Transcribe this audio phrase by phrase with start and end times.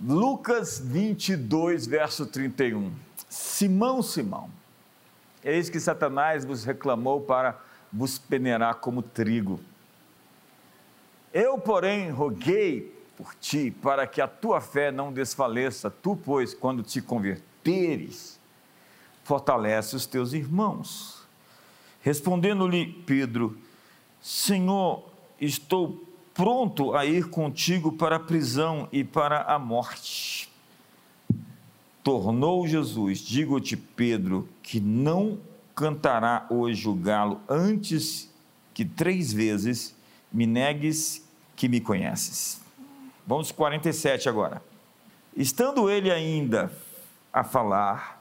[0.00, 2.92] Lucas 22, verso 31.
[3.28, 4.48] Simão, Simão,
[5.42, 7.60] eis que Satanás vos reclamou para
[7.92, 9.60] vos peneirar como trigo.
[11.32, 15.90] Eu, porém, roguei por ti para que a tua fé não desfaleça.
[15.90, 18.38] Tu, pois, quando te converteres,
[19.24, 21.26] fortalece os teus irmãos.
[22.00, 23.58] Respondendo-lhe Pedro,
[24.22, 25.04] Senhor,
[25.40, 26.07] estou
[26.38, 30.48] pronto a ir contigo para a prisão e para a morte.
[32.04, 35.40] Tornou Jesus, digo-te, Pedro, que não
[35.74, 38.32] cantará hoje o galo antes
[38.72, 39.96] que três vezes
[40.32, 42.60] me negues que me conheces.
[43.26, 44.62] Vamos 47 agora.
[45.36, 46.70] Estando ele ainda
[47.32, 48.17] a falar,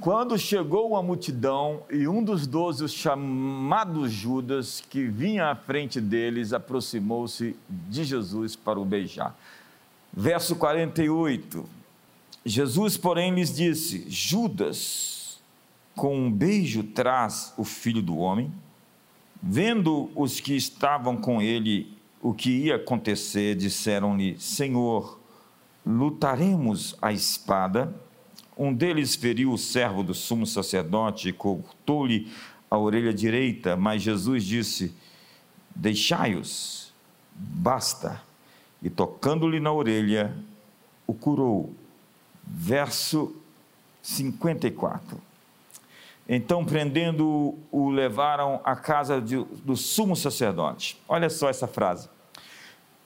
[0.00, 6.00] quando chegou a multidão e um dos doze, os chamados Judas, que vinha à frente
[6.00, 9.36] deles, aproximou-se de Jesus para o beijar.
[10.12, 11.64] Verso 48.
[12.44, 15.40] Jesus, porém, lhes disse: Judas,
[15.94, 18.52] com um beijo traz o filho do homem.
[19.42, 25.18] Vendo os que estavam com ele o que ia acontecer, disseram-lhe: Senhor,
[25.84, 27.94] lutaremos a espada
[28.56, 32.32] um deles feriu o servo do sumo sacerdote e cortou-lhe
[32.70, 34.94] a orelha direita, mas Jesus disse:
[35.74, 36.92] Deixai-os,
[37.34, 38.22] basta.
[38.82, 40.36] E tocando-lhe na orelha,
[41.06, 41.74] o curou.
[42.46, 43.34] Verso
[44.02, 45.20] 54.
[46.28, 51.00] Então, prendendo-o, o levaram à casa de, do sumo sacerdote.
[51.08, 52.08] Olha só essa frase.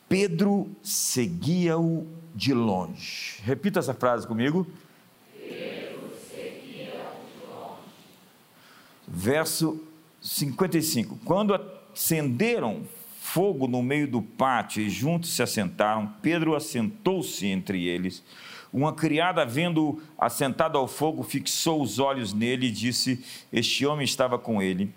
[0.09, 3.41] Pedro seguia-o de longe.
[3.43, 4.67] Repita essa frase comigo.
[9.11, 9.83] Verso
[10.21, 11.19] 55.
[11.25, 11.59] Quando
[11.93, 12.83] acenderam
[13.21, 18.23] fogo no meio do pátio e juntos se assentaram, Pedro assentou-se entre eles.
[18.73, 24.39] Uma criada, vendo assentado ao fogo, fixou os olhos nele e disse: Este homem estava
[24.39, 24.95] com ele.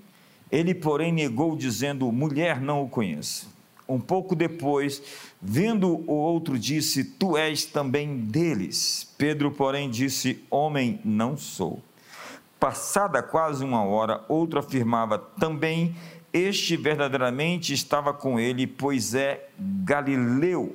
[0.52, 3.52] Ele, porém, negou, dizendo: Mulher, não o conheço.
[3.90, 5.02] Um pouco depois,
[5.42, 9.12] vendo o outro, disse: Tu és também deles.
[9.18, 11.82] Pedro, porém, disse: Homem, não sou.
[12.64, 15.94] Passada quase uma hora, outro afirmava também:
[16.32, 20.74] Este verdadeiramente estava com ele, pois é Galileu.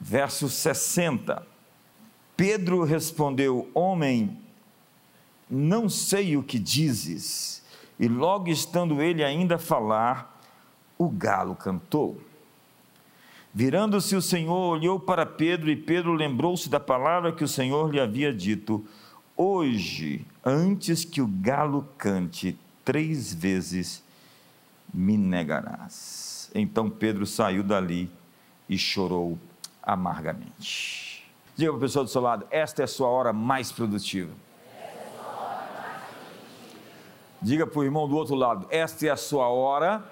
[0.00, 1.46] Verso 60.
[2.34, 4.40] Pedro respondeu: Homem,
[5.50, 7.62] não sei o que dizes.
[8.00, 10.40] E logo estando ele ainda a falar,
[10.96, 12.18] o galo cantou.
[13.52, 18.00] Virando-se o Senhor, olhou para Pedro, e Pedro lembrou-se da palavra que o Senhor lhe
[18.00, 18.82] havia dito:
[19.44, 24.00] Hoje, antes que o galo cante três vezes,
[24.94, 26.48] me negarás.
[26.54, 28.08] Então Pedro saiu dali
[28.68, 29.36] e chorou
[29.82, 31.28] amargamente.
[31.56, 34.32] Diga para a pessoa do seu lado: esta é a sua hora mais produtiva.
[37.40, 40.04] Diga para o irmão do outro lado: esta é a sua hora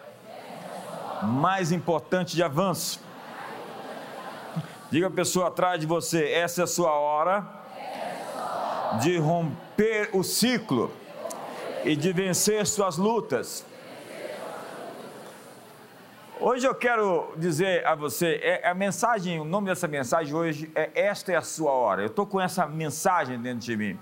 [1.23, 3.01] mais importante de avanço.
[4.91, 7.60] Diga para a pessoa atrás de você: essa é a sua hora
[8.99, 10.91] de romper o ciclo
[11.85, 13.65] e de vencer suas lutas.
[16.41, 20.91] Hoje eu quero dizer a você, é, a mensagem, o nome dessa mensagem hoje é
[20.95, 22.01] Esta é a sua hora.
[22.01, 23.99] Eu estou com essa mensagem dentro de mim.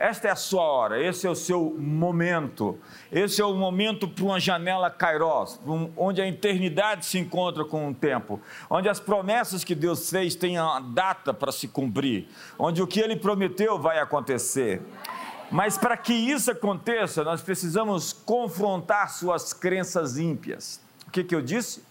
[0.00, 2.78] Esta é a sua hora, esse é o seu momento.
[3.12, 5.60] Esse é o momento para uma janela kairos,
[5.94, 8.40] onde a eternidade se encontra com o tempo,
[8.70, 12.28] onde as promessas que Deus fez têm a data para se cumprir,
[12.58, 14.80] onde o que ele prometeu vai acontecer.
[15.50, 20.80] Mas para que isso aconteça, nós precisamos confrontar suas crenças ímpias.
[21.06, 21.84] O que, que eu disse?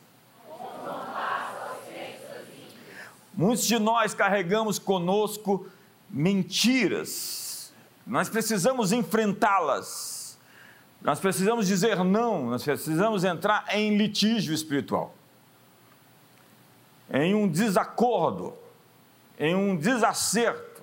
[3.36, 5.68] Muitos de nós carregamos conosco
[6.10, 7.49] mentiras
[8.10, 10.38] nós precisamos enfrentá-las.
[11.00, 15.14] Nós precisamos dizer não, nós precisamos entrar em litígio espiritual,
[17.10, 18.54] em um desacordo,
[19.38, 20.82] em um desacerto,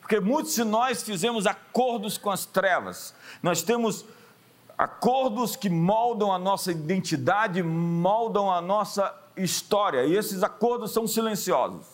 [0.00, 4.04] porque muitos de nós fizemos acordos com as trevas, nós temos
[4.76, 11.86] acordos que moldam a nossa identidade, moldam a nossa história, e esses acordos são silenciosos.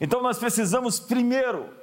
[0.00, 1.77] Então nós precisamos primeiro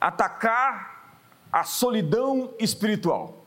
[0.00, 1.14] atacar
[1.52, 3.44] a solidão espiritual.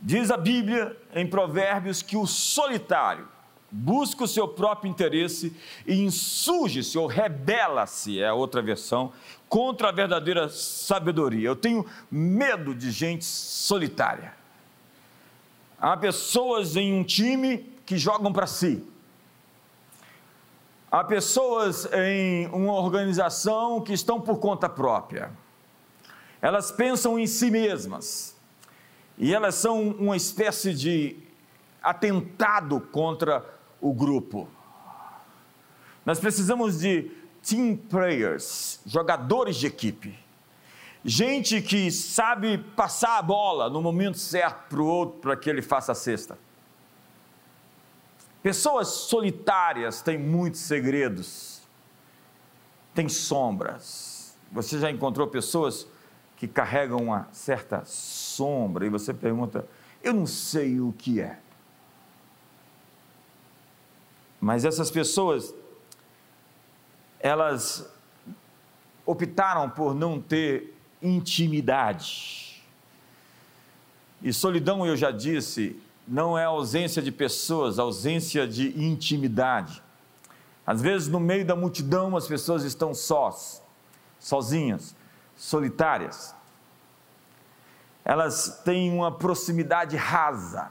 [0.00, 3.26] Diz a Bíblia em Provérbios que o solitário
[3.70, 5.54] busca o seu próprio interesse
[5.86, 9.12] e insurge-se ou rebela-se, é a outra versão,
[9.48, 11.48] contra a verdadeira sabedoria.
[11.48, 14.32] Eu tenho medo de gente solitária.
[15.80, 18.84] Há pessoas em um time que jogam para si.
[20.90, 25.30] Há pessoas em uma organização que estão por conta própria.
[26.40, 28.34] Elas pensam em si mesmas.
[29.18, 31.16] E elas são uma espécie de
[31.82, 33.44] atentado contra
[33.80, 34.48] o grupo.
[36.06, 37.10] Nós precisamos de
[37.42, 40.18] team players, jogadores de equipe.
[41.04, 45.60] Gente que sabe passar a bola no momento certo para o outro para que ele
[45.60, 46.38] faça a cesta.
[48.42, 51.60] Pessoas solitárias têm muitos segredos,
[52.94, 54.36] têm sombras.
[54.52, 55.86] Você já encontrou pessoas
[56.36, 59.66] que carregam uma certa sombra e você pergunta:
[60.02, 61.38] eu não sei o que é.
[64.40, 65.52] Mas essas pessoas,
[67.18, 67.92] elas
[69.04, 72.62] optaram por não ter intimidade.
[74.22, 79.82] E solidão, eu já disse, não é ausência de pessoas, ausência de intimidade.
[80.66, 83.62] Às vezes, no meio da multidão, as pessoas estão sós,
[84.18, 84.96] sozinhas,
[85.36, 86.34] solitárias.
[88.04, 90.70] Elas têm uma proximidade rasa,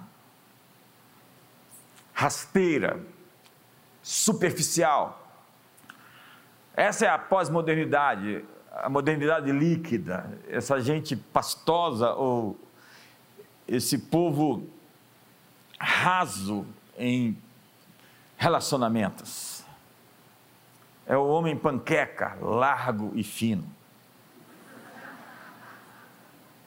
[2.13, 2.99] rasteira,
[4.01, 5.23] superficial.
[6.75, 12.59] Essa é a pós-modernidade, a modernidade líquida, essa gente pastosa ou
[13.67, 14.67] esse povo
[15.79, 16.65] raso
[16.97, 17.37] em
[18.37, 19.63] relacionamentos.
[21.05, 23.65] É o homem panqueca, largo e fino.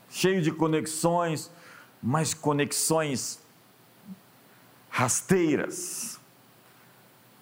[0.08, 1.50] Cheio de conexões,
[2.02, 3.40] mas conexões
[4.88, 6.18] rasteiras.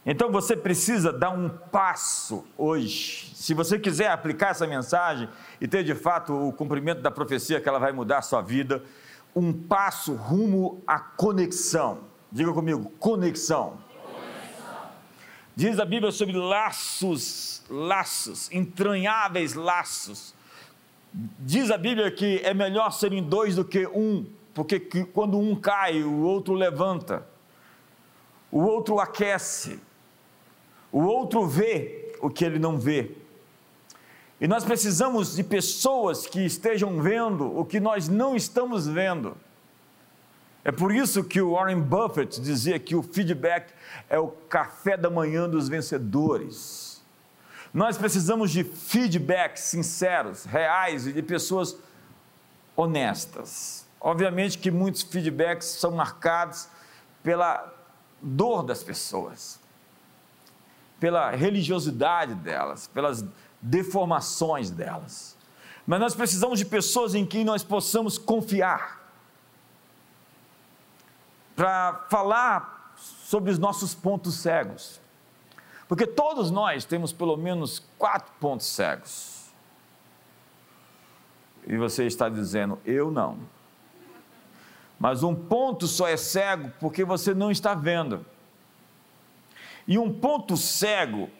[0.04, 3.30] Então você precisa dar um passo hoje.
[3.34, 5.28] Se você quiser aplicar essa mensagem
[5.60, 8.82] e ter de fato o cumprimento da profecia que ela vai mudar a sua vida,
[9.34, 12.00] um passo rumo à conexão.
[12.30, 13.78] Diga comigo, conexão.
[15.56, 20.34] Diz a Bíblia sobre laços, laços, entranháveis laços.
[21.12, 26.02] Diz a Bíblia que é melhor serem dois do que um, porque quando um cai,
[26.02, 27.26] o outro levanta,
[28.52, 29.80] o outro aquece,
[30.92, 33.10] o outro vê o que ele não vê.
[34.40, 39.36] E nós precisamos de pessoas que estejam vendo o que nós não estamos vendo.
[40.64, 43.72] É por isso que o Warren Buffett dizia que o feedback
[44.08, 47.02] é o café da manhã dos vencedores.
[47.72, 51.76] Nós precisamos de feedbacks sinceros, reais e de pessoas
[52.76, 53.86] honestas.
[54.00, 56.68] Obviamente que muitos feedbacks são marcados
[57.22, 57.74] pela
[58.22, 59.58] dor das pessoas,
[61.00, 63.24] pela religiosidade delas, pelas
[63.60, 65.36] deformações delas.
[65.86, 68.98] Mas nós precisamos de pessoas em quem nós possamos confiar
[71.56, 75.00] para falar sobre os nossos pontos cegos.
[75.88, 79.50] Porque todos nós temos pelo menos quatro pontos cegos.
[81.66, 83.38] E você está dizendo, eu não.
[84.98, 88.24] Mas um ponto só é cego porque você não está vendo.
[89.86, 91.30] E um ponto cego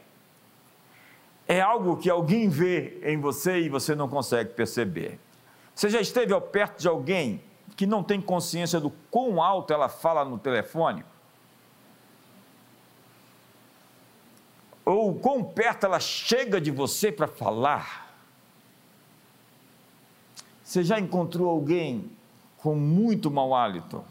[1.49, 5.19] é algo que alguém vê em você e você não consegue perceber.
[5.75, 7.43] Você já esteve ao perto de alguém
[7.75, 11.03] que não tem consciência do quão alto ela fala no telefone?
[14.85, 18.15] Ou quão perto ela chega de você para falar?
[20.63, 22.11] Você já encontrou alguém
[22.59, 24.05] com muito mau hálito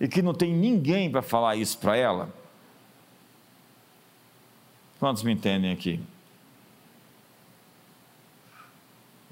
[0.00, 2.41] e que não tem ninguém para falar isso para ela?
[5.02, 6.00] Quantos me entendem aqui?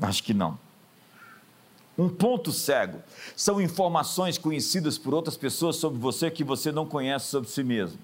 [0.02, 0.58] Acho que não.
[1.96, 3.00] Um ponto cego
[3.36, 8.00] são informações conhecidas por outras pessoas sobre você que você não conhece sobre si mesmo.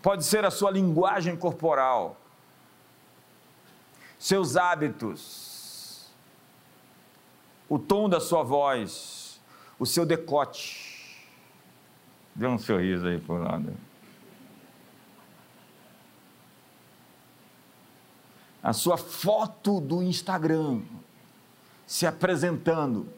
[0.00, 2.18] Pode ser a sua linguagem corporal,
[4.18, 6.06] seus hábitos,
[7.68, 9.38] o tom da sua voz,
[9.78, 11.22] o seu decote.
[12.34, 13.76] Dê um sorriso aí por lado.
[18.66, 20.82] A sua foto do Instagram,
[21.86, 23.08] se apresentando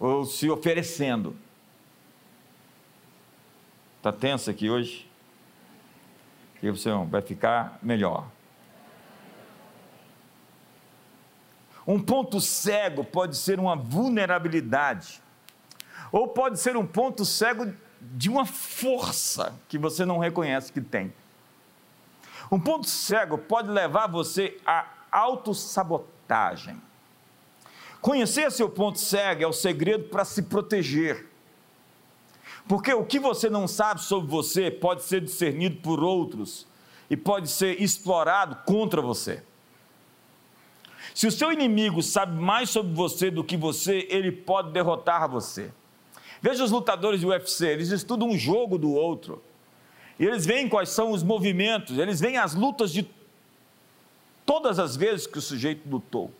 [0.00, 1.36] ou se oferecendo.
[3.98, 5.08] Está tenso aqui hoje?
[6.58, 8.26] Que você vai ficar melhor.
[11.86, 15.22] Um ponto cego pode ser uma vulnerabilidade,
[16.10, 21.12] ou pode ser um ponto cego de uma força que você não reconhece que tem.
[22.54, 26.80] Um ponto cego pode levar você à autossabotagem.
[28.00, 31.26] Conhecer seu ponto cego é o segredo para se proteger.
[32.68, 36.64] Porque o que você não sabe sobre você pode ser discernido por outros
[37.10, 39.42] e pode ser explorado contra você.
[41.12, 45.72] Se o seu inimigo sabe mais sobre você do que você, ele pode derrotar você.
[46.40, 49.42] Veja os lutadores do UFC, eles estudam um jogo do outro.
[50.18, 53.08] E eles veem quais são os movimentos, eles veem as lutas de
[54.46, 56.30] todas as vezes que o sujeito lutou.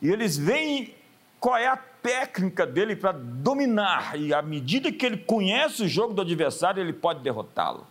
[0.00, 0.94] E eles veem
[1.38, 6.14] qual é a técnica dele para dominar, e à medida que ele conhece o jogo
[6.14, 7.86] do adversário, ele pode derrotá-lo.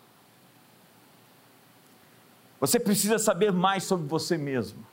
[2.60, 4.86] Você precisa saber mais sobre você mesmo.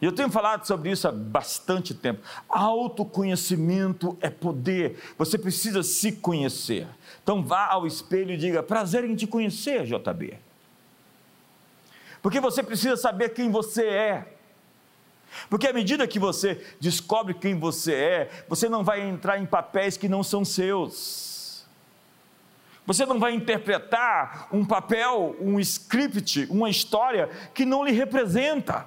[0.00, 2.20] E eu tenho falado sobre isso há bastante tempo.
[2.48, 4.96] Autoconhecimento é poder.
[5.16, 6.86] Você precisa se conhecer.
[7.28, 10.38] Então vá ao espelho e diga: prazer em te conhecer, JB.
[12.22, 14.34] Porque você precisa saber quem você é.
[15.50, 19.94] Porque à medida que você descobre quem você é, você não vai entrar em papéis
[19.94, 21.66] que não são seus.
[22.86, 28.86] Você não vai interpretar um papel, um script, uma história que não lhe representa.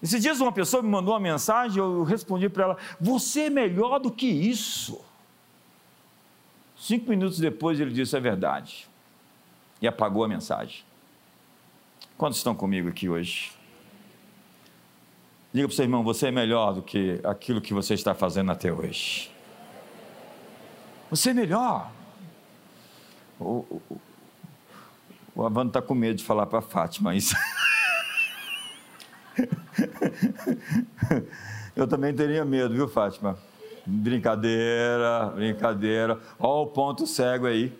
[0.00, 3.98] Esses dias uma pessoa me mandou uma mensagem, eu respondi para ela: Você é melhor
[3.98, 5.04] do que isso.
[6.84, 8.86] Cinco minutos depois ele disse: É verdade.
[9.80, 10.84] E apagou a mensagem.
[12.18, 13.52] Quantos estão comigo aqui hoje?
[15.50, 18.52] Diga para o seu irmão: Você é melhor do que aquilo que você está fazendo
[18.52, 19.30] até hoje.
[21.08, 21.90] Você é melhor.
[23.40, 24.00] O, o,
[25.36, 27.34] o Avando está com medo de falar para a Fátima isso.
[31.74, 33.38] Eu também teria medo, viu, Fátima?
[33.86, 36.20] Brincadeira, brincadeira.
[36.38, 37.72] Olha o ponto cego aí.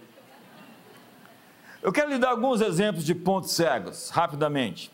[1.83, 4.91] Eu quero lhe dar alguns exemplos de pontos cegos, rapidamente.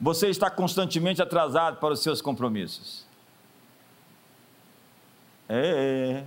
[0.00, 3.06] Você está constantemente atrasado para os seus compromissos.
[5.48, 6.24] É.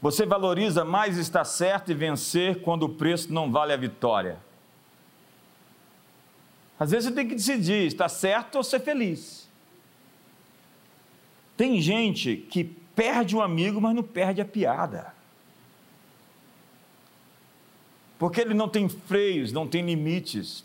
[0.00, 4.38] Você valoriza mais estar certo e vencer quando o preço não vale a vitória.
[6.78, 9.41] Às vezes você tem que decidir, está certo ou ser feliz.
[11.62, 15.14] Tem gente que perde o amigo, mas não perde a piada.
[18.18, 20.64] Porque ele não tem freios, não tem limites.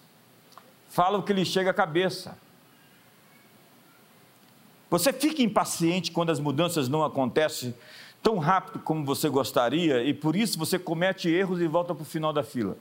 [0.89, 2.35] Fala o que lhe chega à cabeça.
[4.89, 7.75] Você fica impaciente quando as mudanças não acontecem
[8.23, 12.05] tão rápido como você gostaria e por isso você comete erros e volta para o
[12.05, 12.75] final da fila.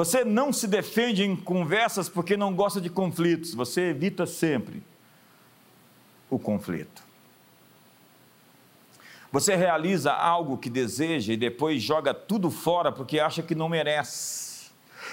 [0.00, 4.82] Você não se defende em conversas porque não gosta de conflitos, você evita sempre
[6.30, 7.02] o conflito.
[9.30, 14.70] Você realiza algo que deseja e depois joga tudo fora porque acha que não merece.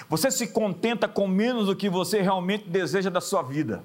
[0.08, 3.84] Você se contenta com menos do que você realmente deseja da sua vida.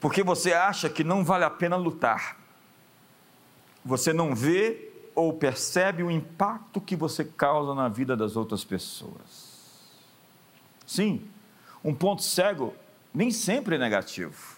[0.00, 2.36] Porque você acha que não vale a pena lutar.
[3.82, 9.52] Você não vê ou percebe o impacto que você causa na vida das outras pessoas.
[10.86, 11.22] Sim,
[11.84, 12.74] um ponto cego
[13.12, 14.56] nem sempre é negativo.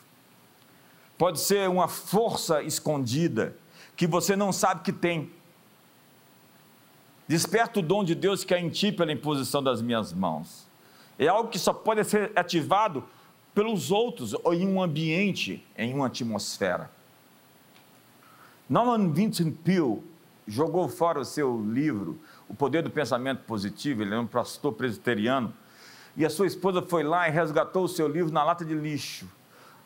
[1.16, 3.56] Pode ser uma força escondida
[3.96, 5.30] que você não sabe que tem.
[7.26, 10.66] Desperta o dom de Deus que há em ti pela imposição das minhas mãos.
[11.18, 13.04] É algo que só pode ser ativado
[13.54, 16.90] pelos outros ou em um ambiente, em uma atmosfera.
[18.68, 20.02] Norman Vincent Peale
[20.46, 25.52] jogou fora o seu livro, O Poder do Pensamento Positivo, ele é um pastor presbiteriano,
[26.16, 29.26] e a sua esposa foi lá e resgatou o seu livro na lata de lixo,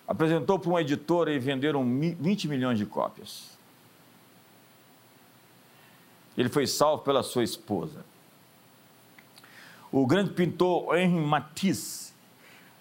[0.07, 3.57] apresentou para uma editora e venderam 20 milhões de cópias.
[6.37, 8.05] Ele foi salvo pela sua esposa.
[9.91, 12.13] O grande pintor Henri Matisse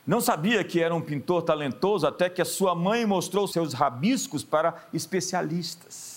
[0.06, 4.44] não sabia que era um pintor talentoso até que a sua mãe mostrou seus rabiscos
[4.44, 6.17] para especialistas.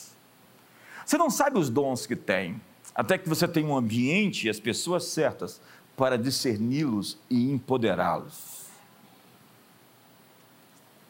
[1.10, 2.60] Você não sabe os dons que tem,
[2.94, 5.60] até que você tem um ambiente e as pessoas certas
[5.96, 8.66] para discerni-los e empoderá-los.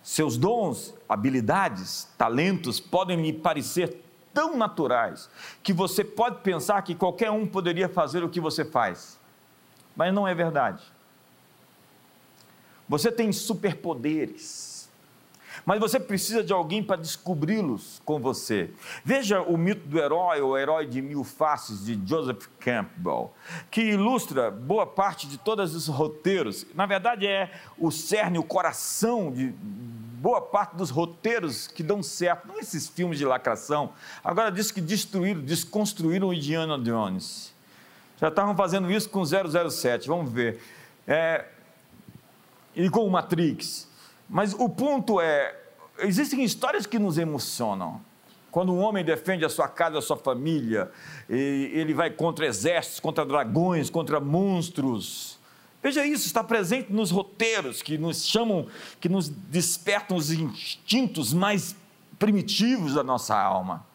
[0.02, 4.02] Seus dons, habilidades, talentos podem lhe parecer
[4.32, 5.28] tão naturais
[5.62, 9.18] que você pode pensar que qualquer um poderia fazer o que você faz,
[9.94, 10.82] mas não é verdade.
[12.88, 14.69] Você tem superpoderes
[15.64, 18.70] mas você precisa de alguém para descobri-los com você.
[19.04, 23.32] Veja o mito do herói, o herói de mil faces, de Joseph Campbell,
[23.70, 26.66] que ilustra boa parte de todos os roteiros.
[26.74, 29.54] Na verdade, é o cerne, o coração de
[30.20, 33.92] boa parte dos roteiros que dão certo, não esses filmes de lacração.
[34.22, 37.54] Agora diz que destruíram, desconstruíram o Indiana Jones.
[38.18, 40.60] Já estavam fazendo isso com 007, vamos ver.
[41.06, 41.46] É,
[42.76, 43.88] e com o Matrix.
[44.30, 45.54] Mas o ponto é:
[45.98, 48.00] existem histórias que nos emocionam.
[48.50, 50.90] Quando um homem defende a sua casa, a sua família,
[51.28, 55.38] ele vai contra exércitos, contra dragões, contra monstros.
[55.82, 58.66] Veja isso, está presente nos roteiros que nos chamam,
[59.00, 61.76] que nos despertam os instintos mais
[62.18, 63.86] primitivos da nossa alma.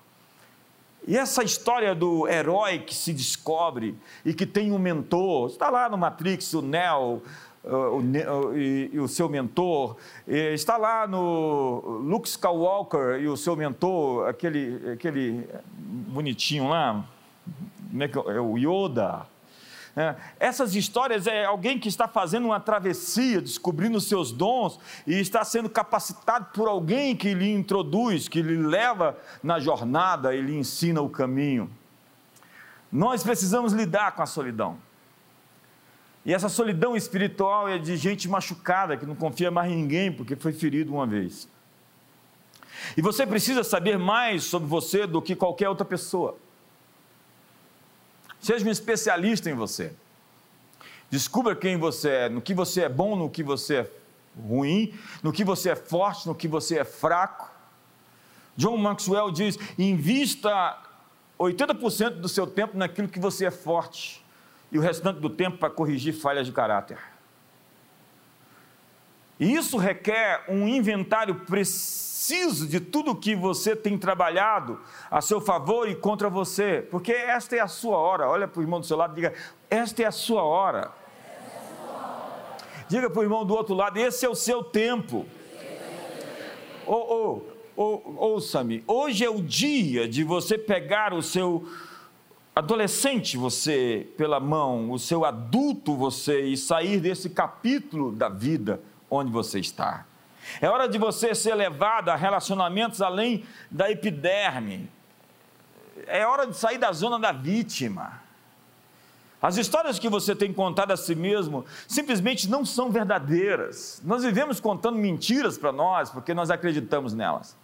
[1.08, 5.88] E essa história do herói que se descobre e que tem um mentor, está lá
[5.88, 7.22] no Matrix, o Neo,
[8.56, 14.92] e, e, o seu mentor, está lá no Luke Skywalker e o seu mentor, aquele,
[14.92, 17.04] aquele bonitinho lá,
[18.00, 19.26] é que é o Yoda,
[19.96, 25.44] é, essas histórias é alguém que está fazendo uma travessia, descobrindo seus dons e está
[25.46, 31.02] sendo capacitado por alguém que lhe introduz, que lhe leva na jornada e lhe ensina
[31.02, 31.70] o caminho.
[32.92, 34.78] Nós precisamos lidar com a solidão.
[36.26, 40.36] E essa solidão espiritual é de gente machucada, que não confia mais em ninguém porque
[40.36, 41.48] foi ferido uma vez.
[42.98, 46.36] E você precisa saber mais sobre você do que qualquer outra pessoa.
[48.42, 49.94] Seja um especialista em você.
[51.12, 53.92] Descubra quem você é, no que você é bom, no que você é
[54.36, 57.52] ruim, no que você é forte, no que você é fraco.
[58.58, 60.80] John Maxwell diz: invista
[61.40, 64.25] 80% do seu tempo naquilo que você é forte
[64.72, 66.98] e o restante do tempo para corrigir falhas de caráter.
[69.40, 74.80] E isso requer um inventário preciso de tudo que você tem trabalhado
[75.12, 78.30] a seu favor e contra você, porque esta é a sua hora.
[78.30, 79.34] Olha para o irmão do seu lado e diga:
[79.70, 80.92] Esta é a sua hora.
[82.88, 85.26] Diga para o irmão do outro lado: Esse é o seu tempo.
[86.88, 87.42] Oh, oh,
[87.76, 91.68] oh, ouça-me, hoje é o dia de você pegar o seu
[92.56, 98.82] adolescente você pela mão, o seu adulto você e sair desse capítulo da vida
[99.12, 100.06] onde você está.
[100.62, 104.90] É hora de você ser levado a relacionamentos além da epiderme.
[106.08, 108.22] É hora de sair da zona da vítima.
[109.42, 114.02] As histórias que você tem contado a si mesmo simplesmente não são verdadeiras.
[114.04, 117.56] Nós vivemos contando mentiras para nós porque nós acreditamos nelas.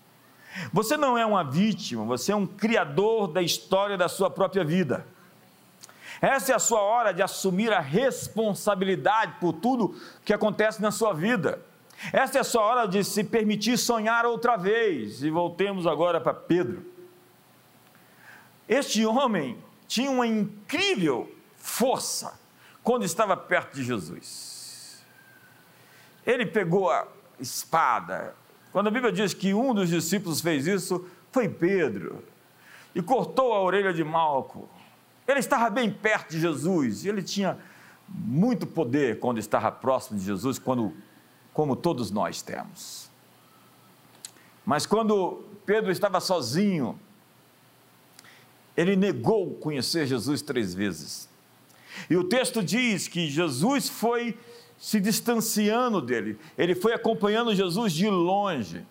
[0.74, 5.06] Você não é uma vítima, você é um criador da história da sua própria vida.
[6.22, 11.14] Essa é a sua hora de assumir a responsabilidade por tudo que acontece na sua
[11.14, 11.60] vida.
[12.12, 15.24] Essa é a sua hora de se permitir sonhar outra vez.
[15.24, 16.86] E voltemos agora para Pedro.
[18.68, 22.40] Este homem tinha uma incrível força
[22.84, 25.04] quando estava perto de Jesus.
[26.26, 27.08] Ele pegou a
[27.40, 28.36] espada.
[28.72, 32.24] Quando a Bíblia diz que um dos discípulos fez isso, foi Pedro.
[32.96, 34.70] E cortou a orelha de Malco.
[35.28, 37.58] Ele estava bem perto de Jesus, e ele tinha
[38.08, 40.94] muito poder quando estava próximo de Jesus, quando,
[41.54, 43.10] como todos nós temos.
[44.66, 47.00] Mas quando Pedro estava sozinho,
[48.76, 51.30] ele negou conhecer Jesus três vezes.
[52.10, 54.38] E o texto diz que Jesus foi
[54.82, 58.84] se distanciando dele, ele foi acompanhando Jesus de longe.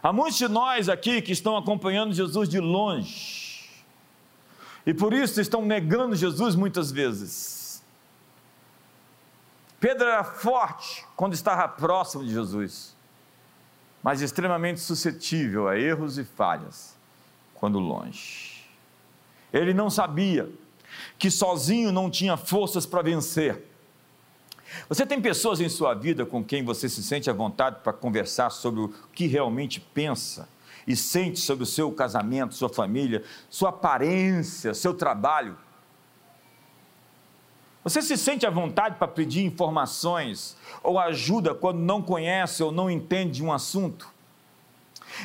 [0.00, 3.48] Há muitos de nós aqui que estão acompanhando Jesus de longe
[4.86, 7.82] e por isso estão negando Jesus muitas vezes.
[9.80, 12.96] Pedro era forte quando estava próximo de Jesus,
[14.00, 16.96] mas extremamente suscetível a erros e falhas
[17.54, 18.64] quando longe.
[19.52, 20.48] Ele não sabia
[21.18, 23.64] que sozinho não tinha forças para vencer.
[24.88, 28.50] Você tem pessoas em sua vida com quem você se sente à vontade para conversar
[28.50, 30.48] sobre o que realmente pensa
[30.86, 35.56] e sente sobre o seu casamento, sua família, sua aparência, seu trabalho.
[37.84, 42.90] Você se sente à vontade para pedir informações ou ajuda quando não conhece ou não
[42.90, 44.08] entende um assunto?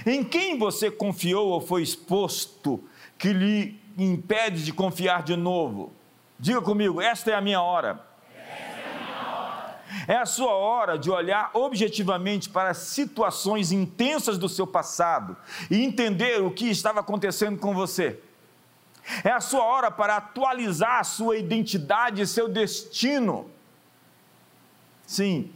[0.06, 2.84] Em quem você confiou ou foi exposto
[3.18, 5.92] que lhe impede de confiar de novo?
[6.40, 8.13] Diga comigo, esta é a minha hora.
[10.08, 15.38] É a sua hora de olhar objetivamente para situações intensas do seu passado
[15.70, 18.20] e entender o que estava acontecendo com você.
[19.24, 23.50] É a sua hora para atualizar a sua identidade e seu destino.
[25.06, 25.52] Sim,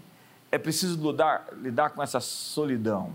[0.52, 3.14] é preciso lidar, lidar com essa solidão.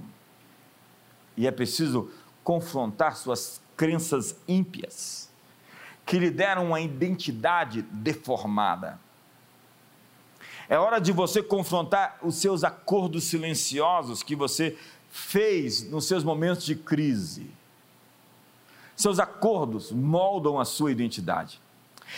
[1.36, 2.10] E é preciso
[2.42, 5.30] confrontar suas crenças ímpias,
[6.04, 8.98] que lhe deram uma identidade deformada.
[10.72, 14.74] É hora de você confrontar os seus acordos silenciosos que você
[15.10, 17.50] fez nos seus momentos de crise.
[18.96, 21.60] Seus acordos moldam a sua identidade.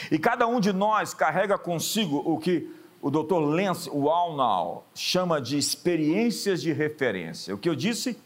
[0.09, 3.41] E cada um de nós carrega consigo o que o Dr.
[3.41, 7.57] Lance Walnall chama de experiências de referência.
[7.57, 8.17] O que eu disse?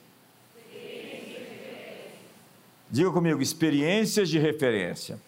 [2.90, 5.18] Diga comigo, experiências de referência.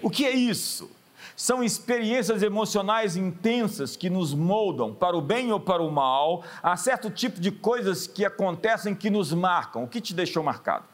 [0.00, 0.99] O que é isso?
[1.40, 6.76] São experiências emocionais intensas que nos moldam para o bem ou para o mal, a
[6.76, 9.82] certo tipo de coisas que acontecem que nos marcam.
[9.82, 10.84] O que te deixou marcado?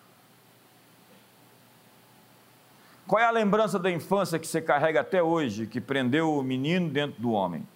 [3.09, 6.89] Qual é a lembrança da infância que você carrega até hoje, que prendeu o menino
[6.89, 7.67] dentro do homem,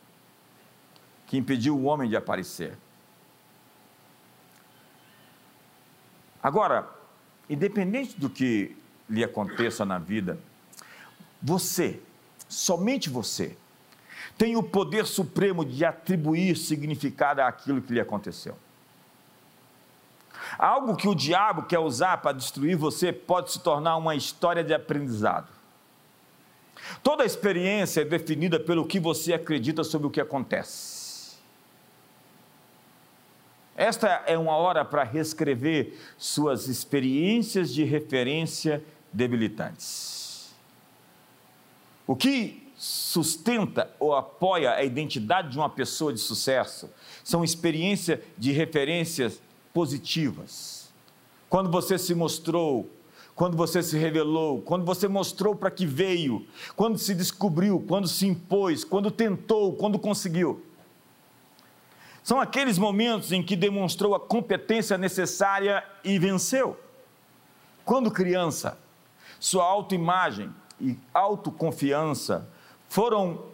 [1.26, 2.78] que impediu o homem de aparecer?
[6.40, 6.88] Agora,
[7.48, 8.76] independente do que
[9.08, 10.38] lhe aconteça na vida,
[11.42, 12.00] você,
[12.50, 13.56] somente você,
[14.36, 18.56] tem o poder supremo de atribuir significado àquilo que lhe aconteceu.
[20.58, 24.74] Algo que o diabo quer usar para destruir você pode se tornar uma história de
[24.74, 25.48] aprendizado.
[27.02, 31.38] Toda experiência é definida pelo que você acredita sobre o que acontece.
[33.76, 38.82] Esta é uma hora para reescrever suas experiências de referência
[39.12, 40.19] debilitantes.
[42.10, 46.90] O que sustenta ou apoia a identidade de uma pessoa de sucesso
[47.22, 49.40] são experiências de referências
[49.72, 50.92] positivas.
[51.48, 52.90] Quando você se mostrou,
[53.36, 56.44] quando você se revelou, quando você mostrou para que veio,
[56.74, 60.66] quando se descobriu, quando se impôs, quando tentou, quando conseguiu.
[62.24, 66.76] São aqueles momentos em que demonstrou a competência necessária e venceu.
[67.84, 68.76] Quando criança,
[69.38, 72.48] sua autoimagem e autoconfiança
[72.88, 73.44] foram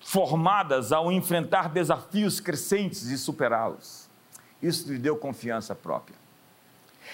[0.00, 4.08] formadas ao enfrentar desafios crescentes e superá-los.
[4.62, 6.16] Isso lhe deu confiança própria.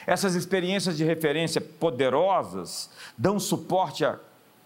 [0.06, 4.18] Essas experiências de referência poderosas dão suporte à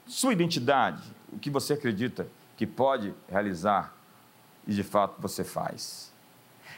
[0.06, 3.94] sua identidade, o que você acredita que pode realizar
[4.66, 6.12] e de fato você faz.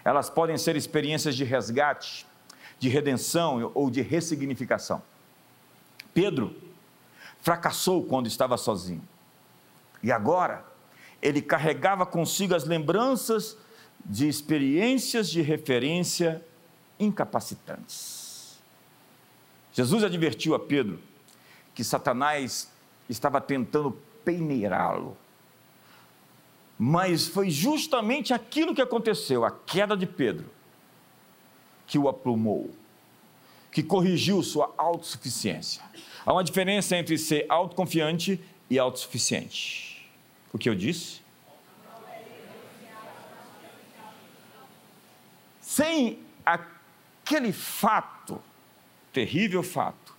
[0.04, 2.26] Elas podem ser experiências de resgate,
[2.78, 5.02] de redenção ou de ressignificação.
[6.12, 6.54] Pedro
[7.42, 9.06] fracassou quando estava sozinho.
[10.02, 10.64] E agora,
[11.20, 13.56] ele carregava consigo as lembranças
[14.04, 16.42] de experiências de referência
[16.98, 18.58] incapacitantes.
[19.74, 20.98] Jesus advertiu a Pedro
[21.74, 22.70] que Satanás
[23.08, 23.92] estava tentando
[24.24, 25.16] peneirá-lo
[26.84, 30.50] mas foi justamente aquilo que aconteceu, a queda de Pedro,
[31.86, 32.72] que o aplumou,
[33.70, 35.80] que corrigiu sua autossuficiência.
[36.24, 40.08] Há uma diferença entre ser autoconfiante e autossuficiente.
[40.52, 41.20] O que eu disse?
[45.60, 48.40] Sem aquele fato,
[49.12, 50.14] terrível fato,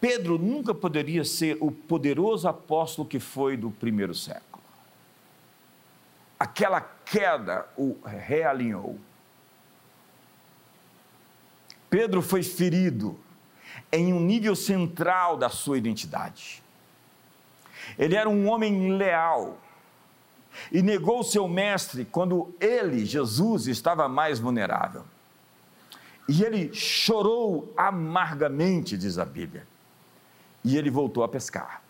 [0.00, 4.52] Pedro nunca poderia ser o poderoso apóstolo que foi do primeiro século
[6.42, 8.98] aquela queda o realinhou.
[11.88, 13.16] Pedro foi ferido
[13.92, 16.62] em um nível central da sua identidade.
[17.98, 19.58] Ele era um homem leal
[20.70, 25.04] e negou seu mestre quando ele, Jesus, estava mais vulnerável.
[26.28, 29.66] E ele chorou amargamente, diz a Bíblia.
[30.64, 31.82] E ele voltou a pescar.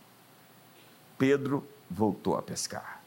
[1.19, 3.03] Pedro voltou a pescar.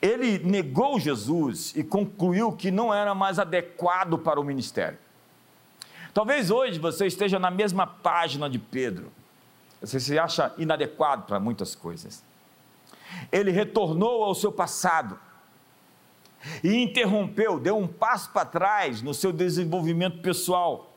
[0.00, 4.98] Ele negou Jesus e concluiu que não era mais adequado para o ministério.
[6.14, 9.10] Talvez hoje você esteja na mesma página de Pedro.
[9.80, 12.22] Você se acha inadequado para muitas coisas.
[13.32, 15.18] Ele retornou ao seu passado
[16.62, 20.92] e interrompeu, deu um passo para trás no seu desenvolvimento pessoal.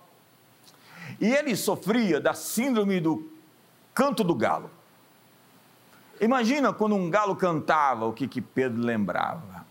[1.19, 3.32] E ele sofria da síndrome do
[3.95, 4.69] canto do galo.
[6.21, 9.65] Imagina quando um galo cantava, o que, que Pedro lembrava?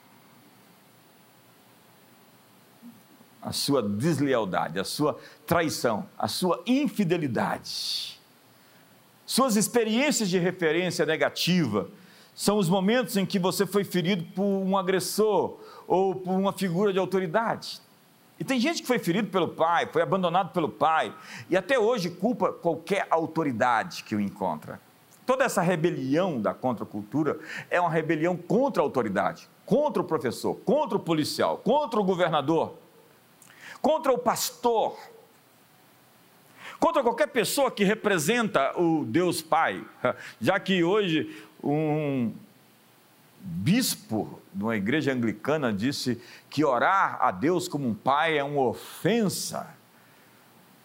[3.46, 8.20] A sua deslealdade, a sua traição, a sua infidelidade.
[9.24, 11.88] Suas experiências de referência negativa
[12.34, 16.92] são os momentos em que você foi ferido por um agressor ou por uma figura
[16.92, 17.80] de autoridade.
[18.36, 21.14] E tem gente que foi ferido pelo pai, foi abandonado pelo pai,
[21.48, 24.80] e até hoje culpa qualquer autoridade que o encontra.
[25.24, 27.38] Toda essa rebelião da contracultura
[27.70, 32.74] é uma rebelião contra a autoridade, contra o professor, contra o policial, contra o governador,
[33.80, 34.98] contra o pastor,
[36.78, 39.84] contra qualquer pessoa que representa o Deus Pai.
[40.40, 42.32] Já que hoje um
[43.40, 48.62] bispo de uma igreja anglicana disse que orar a Deus como um pai é uma
[48.62, 49.68] ofensa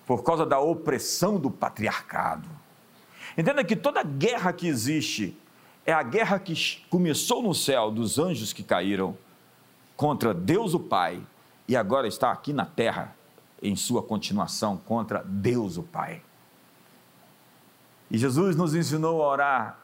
[0.06, 2.48] por causa da opressão do patriarcado.
[3.38, 5.36] Entenda que toda guerra que existe
[5.86, 9.18] é a guerra que começou no céu dos anjos que caíram
[9.96, 11.22] contra Deus o Pai
[11.68, 13.16] e agora está aqui na terra
[13.62, 16.22] em sua continuação contra Deus o Pai.
[18.10, 19.80] E Jesus nos ensinou a orar,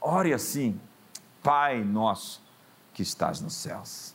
[0.00, 0.78] ore assim,
[1.42, 2.42] Pai nosso
[2.92, 4.14] que estás nos céus.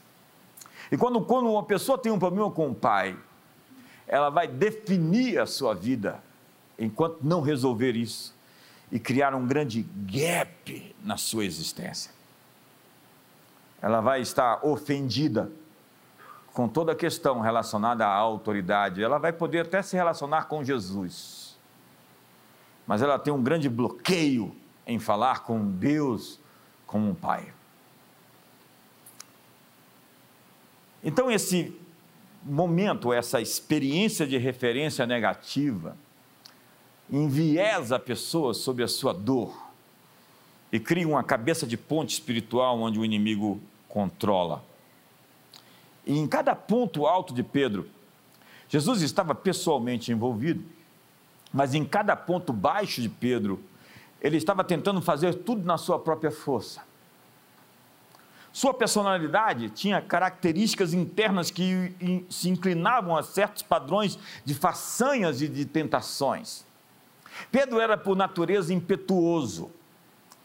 [0.92, 3.18] E quando, quando uma pessoa tem um problema com o Pai,
[4.08, 6.22] ela vai definir a sua vida
[6.78, 8.36] enquanto não resolver isso
[8.92, 12.12] e criar um grande gap na sua existência.
[13.82, 15.52] Ela vai estar ofendida
[16.58, 19.04] com toda a questão relacionada à autoridade.
[19.04, 21.56] Ela vai poder até se relacionar com Jesus,
[22.88, 24.56] mas ela tem um grande bloqueio
[24.88, 26.40] em falar com Deus
[26.88, 27.54] como um pai.
[31.04, 31.80] Então, esse
[32.42, 35.96] momento, essa experiência de referência negativa,
[37.08, 39.56] enviesa a pessoa sobre a sua dor
[40.72, 44.67] e cria uma cabeça de ponte espiritual onde o inimigo controla.
[46.08, 47.90] E em cada ponto alto de Pedro,
[48.70, 50.64] Jesus estava pessoalmente envolvido,
[51.52, 53.62] mas em cada ponto baixo de Pedro,
[54.22, 56.82] ele estava tentando fazer tudo na sua própria força.
[58.54, 61.94] Sua personalidade tinha características internas que
[62.30, 66.66] se inclinavam a certos padrões de façanhas e de tentações.
[67.52, 69.70] Pedro era por natureza impetuoso,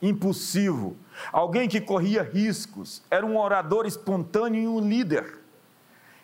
[0.03, 0.97] impulsivo,
[1.33, 5.42] alguém que corria riscos, era um orador espontâneo e um líder.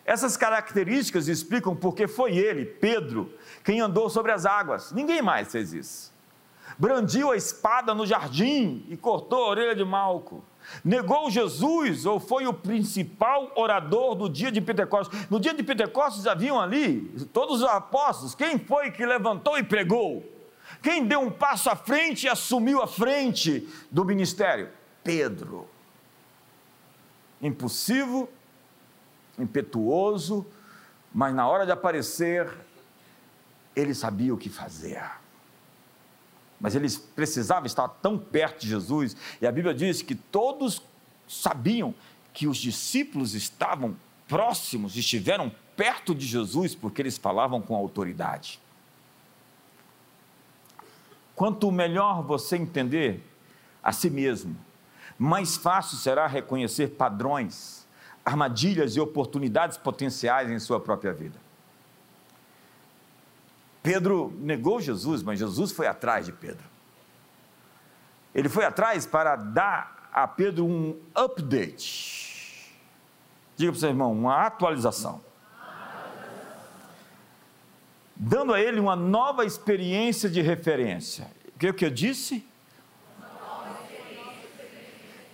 [0.09, 3.31] Essas características explicam porque foi ele, Pedro,
[3.63, 4.91] quem andou sobre as águas.
[4.91, 6.11] Ninguém mais fez isso.
[6.79, 10.43] Brandiu a espada no jardim e cortou a orelha de Malco.
[10.83, 15.29] Negou Jesus ou foi o principal orador do dia de Pentecostes?
[15.29, 18.33] No dia de Pentecostes haviam ali todos os apóstolos.
[18.33, 20.23] Quem foi que levantou e pregou?
[20.81, 24.69] Quem deu um passo à frente e assumiu a frente do ministério?
[25.03, 25.67] Pedro.
[27.39, 28.27] Impulsivo,
[29.39, 30.45] impetuoso,
[31.13, 32.49] mas na hora de aparecer,
[33.75, 35.03] ele sabia o que fazer.
[36.59, 40.81] Mas eles precisavam estar tão perto de Jesus, e a Bíblia diz que todos
[41.27, 41.93] sabiam
[42.33, 43.95] que os discípulos estavam
[44.27, 48.59] próximos, estiveram perto de Jesus, porque eles falavam com autoridade.
[51.35, 53.23] Quanto melhor você entender
[53.81, 54.57] a si mesmo,
[55.17, 57.78] mais fácil será reconhecer padrões,
[58.29, 61.39] armadilhas e oportunidades potenciais em sua própria vida.
[63.81, 66.63] Pedro negou Jesus, mas Jesus foi atrás de Pedro.
[68.33, 72.73] Ele foi atrás para dar a Pedro um update.
[73.57, 75.21] Diga para o seu irmão, uma atualização
[78.19, 81.31] dando a ele uma nova experiência de referência.
[81.55, 82.45] O que, que eu disse?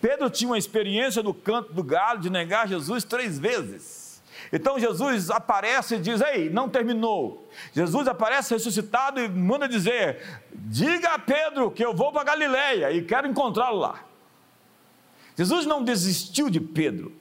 [0.06, 4.22] Pedro tinha uma experiência do canto do galo de negar Jesus três vezes.
[4.54, 7.50] Então Jesus aparece e diz: Ei, não terminou.
[7.74, 13.02] Jesus aparece ressuscitado e manda dizer: Diga a Pedro que eu vou para Galileia e
[13.04, 14.06] quero encontrá-lo lá.
[15.36, 17.12] Jesus não desistiu de Pedro.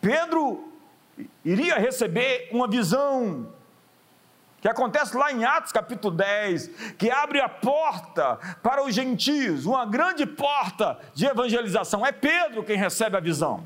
[0.00, 0.72] Pedro
[1.44, 3.52] iria receber uma visão
[4.68, 9.86] que acontece lá em Atos capítulo 10, que abre a porta para os gentios, uma
[9.86, 12.04] grande porta de evangelização.
[12.04, 13.64] É Pedro quem recebe a visão.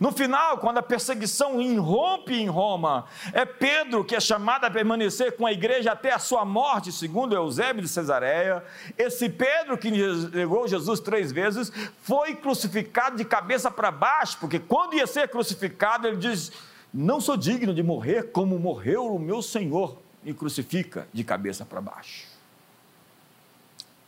[0.00, 5.36] No final, quando a perseguição irrompe em Roma, é Pedro que é chamado a permanecer
[5.36, 8.64] com a igreja até a sua morte, segundo Eusébio de Cesareia.
[8.96, 11.70] Esse Pedro que negou Jesus três vezes
[12.00, 16.50] foi crucificado de cabeça para baixo, porque quando ia ser crucificado, ele diz
[16.94, 21.80] não sou digno de morrer como morreu o meu Senhor, e crucifica de cabeça para
[21.80, 22.26] baixo.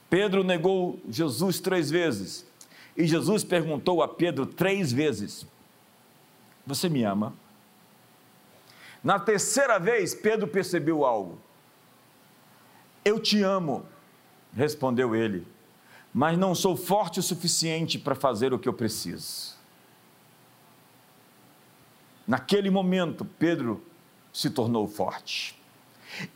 [0.09, 2.47] Pedro negou Jesus três vezes,
[2.97, 5.45] e Jesus perguntou a Pedro três vezes:
[6.67, 7.35] Você me ama?
[9.05, 11.39] Na terceira vez, Pedro percebeu algo.
[13.05, 13.85] Eu te amo,
[14.55, 15.47] respondeu ele,
[16.15, 19.56] mas não sou forte o suficiente para fazer o que eu preciso.
[22.27, 23.85] Naquele momento, Pedro
[24.33, 25.57] se tornou forte.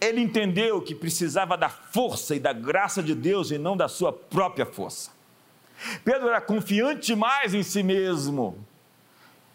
[0.00, 4.12] Ele entendeu que precisava da força e da graça de Deus e não da sua
[4.12, 5.10] própria força.
[6.04, 8.58] Pedro era confiante demais em si mesmo.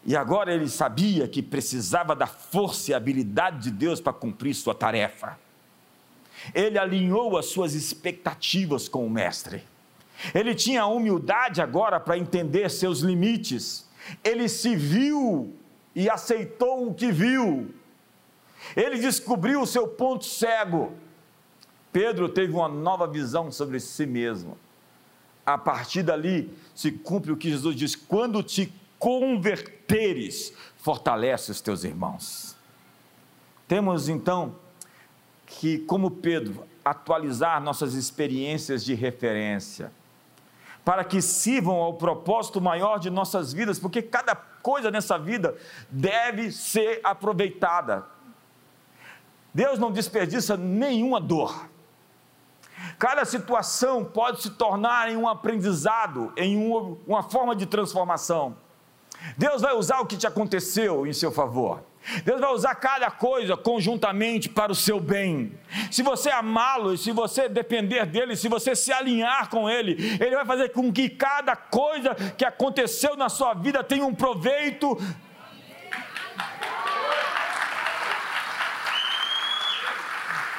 [0.04, 4.74] E agora ele sabia que precisava da força e habilidade de Deus para cumprir sua
[4.74, 5.38] tarefa.
[6.54, 9.64] Ele alinhou as suas expectativas com o Mestre.
[10.34, 13.88] Ele tinha a humildade agora para entender seus limites.
[14.22, 15.54] Ele se viu
[15.96, 17.74] e aceitou o que viu.
[18.76, 20.92] Ele descobriu o seu ponto cego.
[21.90, 24.58] Pedro teve uma nova visão sobre si mesmo.
[25.46, 31.84] a partir dali se cumpre o que Jesus diz: quando te converteres, fortalece os teus
[31.84, 32.56] irmãos.
[33.68, 34.56] Temos então
[35.46, 39.92] que, como Pedro, atualizar nossas experiências de referência,
[40.84, 44.34] para que sirvam ao propósito maior de nossas vidas, porque cada
[44.66, 45.56] coisa nessa vida
[45.88, 48.04] deve ser aproveitada.
[49.54, 51.68] Deus não desperdiça nenhuma dor.
[52.98, 56.56] Cada situação pode se tornar em um aprendizado, em
[57.06, 58.56] uma forma de transformação.
[59.38, 61.84] Deus vai usar o que te aconteceu em seu favor.
[62.24, 65.52] Deus vai usar cada coisa conjuntamente para o seu bem.
[65.90, 70.44] Se você amá-lo, se você depender dele, se você se alinhar com ele, ele vai
[70.44, 74.96] fazer com que cada coisa que aconteceu na sua vida tenha um proveito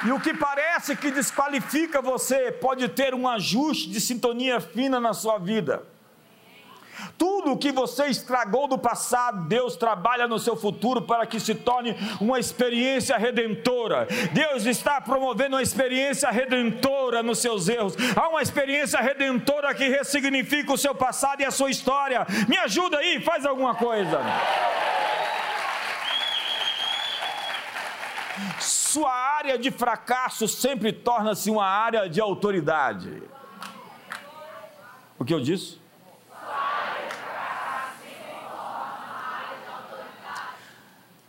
[0.06, 5.12] E o que parece que desqualifica você pode ter um ajuste de sintonia fina na
[5.12, 5.82] sua vida.
[7.48, 11.54] Tudo o que você estragou do passado, Deus trabalha no seu futuro para que se
[11.54, 14.06] torne uma experiência redentora.
[14.34, 17.94] Deus está promovendo uma experiência redentora nos seus erros.
[18.14, 22.26] Há uma experiência redentora que ressignifica o seu passado e a sua história.
[22.46, 24.20] Me ajuda aí, faz alguma coisa.
[28.60, 33.22] Sua área de fracasso sempre torna-se uma área de autoridade.
[35.18, 35.87] O que eu disse?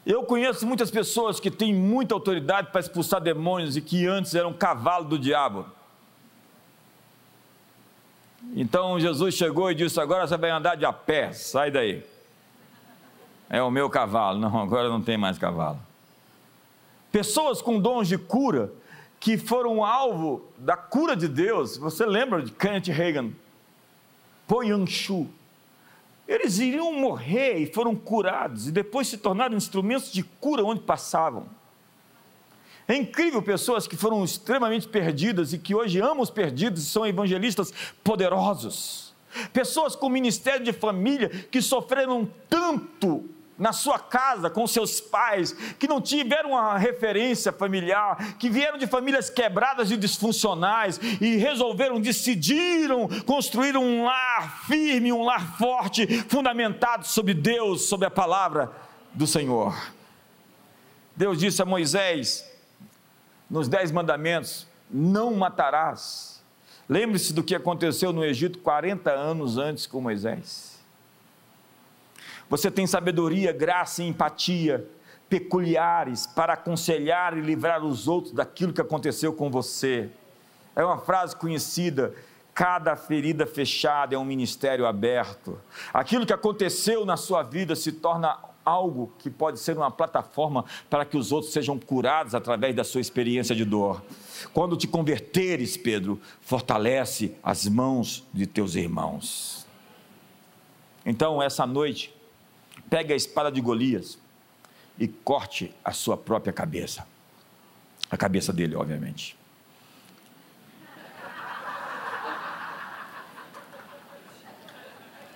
[0.05, 4.53] Eu conheço muitas pessoas que têm muita autoridade para expulsar demônios e que antes eram
[4.53, 5.65] cavalo do diabo.
[8.55, 12.03] Então Jesus chegou e disse: Agora você vai andar de a pé, sai daí.
[13.49, 14.39] É o meu cavalo.
[14.39, 15.79] Não, agora não tem mais cavalo.
[17.11, 18.71] Pessoas com dons de cura
[19.19, 21.77] que foram alvo da cura de Deus.
[21.77, 23.31] Você lembra de Kenneth Reagan,
[24.47, 25.27] Po Yang-shu,
[26.29, 31.47] eles iriam morrer e foram curados, e depois se tornaram instrumentos de cura onde passavam.
[32.87, 37.05] É incrível pessoas que foram extremamente perdidas e que hoje amam os perdidos e são
[37.05, 39.15] evangelistas poderosos.
[39.51, 43.27] Pessoas com ministério de família que sofreram tanto
[43.59, 48.87] na sua casa com seus pais, que não tiveram uma referência familiar, que vieram de
[48.87, 57.05] famílias quebradas e disfuncionais e resolveram, decidiram construir um lar firme, um lar forte, fundamentado
[57.05, 58.71] sobre Deus, sobre a palavra
[59.13, 59.75] do Senhor.
[61.15, 62.49] Deus disse a Moisés,
[63.49, 66.41] nos Dez Mandamentos: Não matarás.
[66.87, 70.68] Lembre-se do que aconteceu no Egito 40 anos antes com Moisés.
[72.49, 74.87] Você tem sabedoria, graça e empatia
[75.29, 80.09] peculiares para aconselhar e livrar os outros daquilo que aconteceu com você.
[80.75, 82.13] É uma frase conhecida.
[82.53, 85.59] Cada ferida fechada é um ministério aberto.
[85.93, 91.05] Aquilo que aconteceu na sua vida se torna algo que pode ser uma plataforma para
[91.05, 94.03] que os outros sejam curados através da sua experiência de dor.
[94.53, 99.65] Quando te converteres, Pedro, fortalece as mãos de teus irmãos.
[101.05, 102.13] Então, essa noite,
[102.89, 104.17] pegue a espada de Golias
[104.97, 107.07] e corte a sua própria cabeça.
[108.09, 109.37] A cabeça dele, obviamente.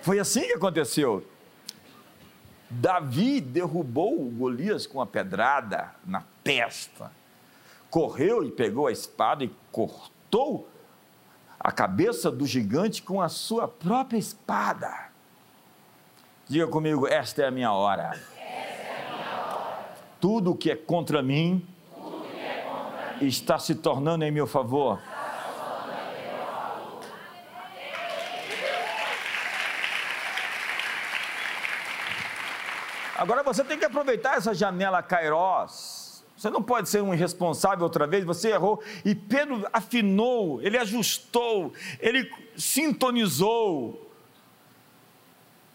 [0.01, 1.25] Foi assim que aconteceu.
[2.69, 7.11] Davi derrubou Golias com a pedrada na testa.
[7.89, 10.67] Correu e pegou a espada e cortou
[11.59, 15.12] a cabeça do gigante com a sua própria espada.
[16.53, 18.11] Diga comigo, esta é a minha hora.
[20.21, 21.67] Tudo o que é contra mim,
[23.19, 25.01] está se tornando em meu favor.
[33.17, 36.23] Agora você tem que aproveitar essa janela Kairos.
[36.37, 38.79] Você não pode ser um irresponsável outra vez, você errou.
[39.03, 44.12] E Pedro afinou, ele ajustou, ele sintonizou.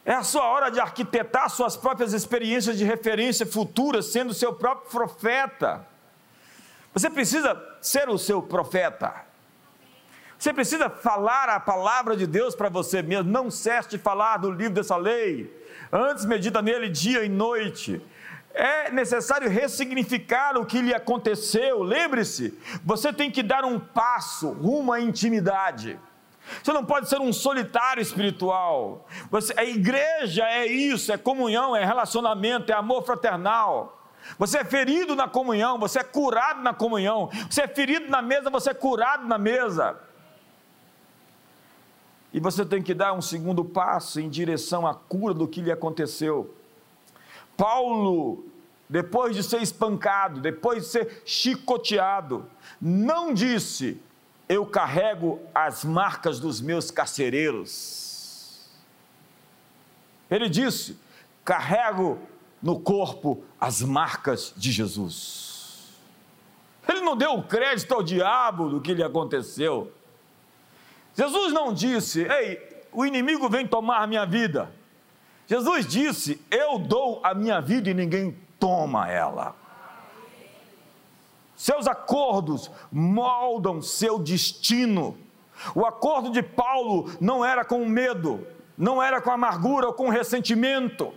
[0.09, 4.91] É a sua hora de arquitetar suas próprias experiências de referência futuras, sendo seu próprio
[4.91, 5.87] profeta.
[6.95, 9.27] Você precisa ser o seu profeta.
[10.39, 13.31] Você precisa falar a palavra de Deus para você mesmo.
[13.31, 15.55] Não cesse de falar do livro dessa lei.
[15.93, 18.01] Antes, medita nele dia e noite.
[18.55, 21.83] É necessário ressignificar o que lhe aconteceu.
[21.83, 26.01] Lembre-se, você tem que dar um passo rumo à intimidade.
[26.63, 29.07] Você não pode ser um solitário espiritual.
[29.31, 33.99] Você, a igreja é isso, é comunhão, é relacionamento, é amor fraternal.
[34.39, 37.31] Você é ferido na comunhão, você é curado na comunhão.
[37.49, 39.99] Você é ferido na mesa, você é curado na mesa.
[42.33, 45.73] E você tem que dar um segundo passo em direção à cura do que lhe
[45.73, 46.55] aconteceu.
[47.57, 48.45] Paulo,
[48.89, 52.47] depois de ser espancado, depois de ser chicoteado,
[52.81, 54.01] não disse:
[54.49, 58.69] Eu carrego as marcas dos meus carcereiros.
[60.31, 60.99] Ele disse:
[61.45, 62.19] Carrego
[62.63, 65.93] no corpo as marcas de Jesus.
[66.89, 69.93] Ele não deu crédito ao diabo do que lhe aconteceu.
[71.15, 74.73] Jesus não disse: Ei, o inimigo vem tomar a minha vida.
[75.47, 79.55] Jesus disse: Eu dou a minha vida e ninguém toma ela.
[81.59, 85.19] Seus acordos moldam seu destino.
[85.75, 88.47] O acordo de Paulo não era com medo,
[88.77, 91.13] não era com amargura ou com ressentimento.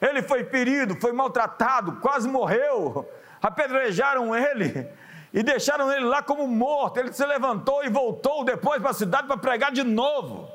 [0.00, 3.04] Ele foi ferido, foi maltratado, quase morreu.
[3.42, 4.88] Apedrejaram ele
[5.32, 6.98] e deixaram ele lá como morto.
[6.98, 10.48] Ele se levantou e voltou depois para a cidade para pregar de novo.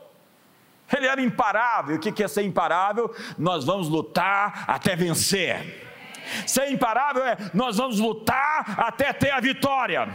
[0.96, 1.98] Ele era imparável.
[1.98, 3.14] O que é ser imparável?
[3.38, 5.89] Nós vamos lutar até vencer.
[6.46, 10.08] Ser imparável é nós vamos lutar até ter a vitória.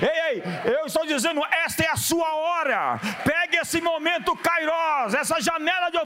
[0.00, 0.42] Ei, ei,
[0.74, 2.98] eu estou dizendo, esta é a sua hora.
[3.24, 5.98] Pegue esse momento Kairos, essa janela de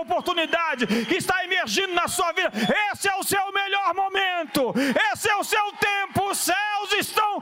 [0.00, 2.50] oportunidade que está emergindo na sua vida.
[2.92, 4.74] Esse é o seu melhor momento.
[5.12, 6.30] Esse é o seu tempo.
[6.30, 7.40] Os céus estão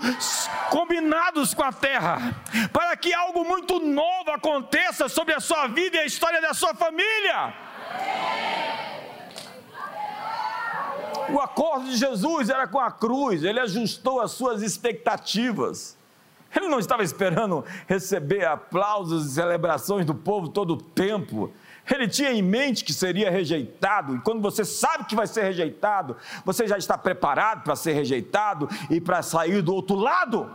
[0.71, 2.35] combinados com a terra
[2.73, 6.75] para que algo muito novo aconteça sobre a sua vida e a história da sua
[6.75, 7.55] família.
[11.31, 15.97] O acordo de Jesus era com a cruz, ele ajustou as suas expectativas.
[16.55, 21.53] Ele não estava esperando receber aplausos e celebrações do povo todo o tempo.
[21.91, 26.17] Ele tinha em mente que seria rejeitado, e quando você sabe que vai ser rejeitado,
[26.45, 30.51] você já está preparado para ser rejeitado e para sair do outro lado.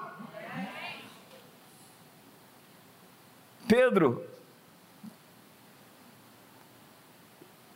[3.67, 4.23] Pedro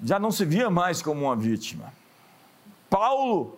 [0.03, 1.93] já não se via mais como uma vítima.
[2.93, 3.57] Paulo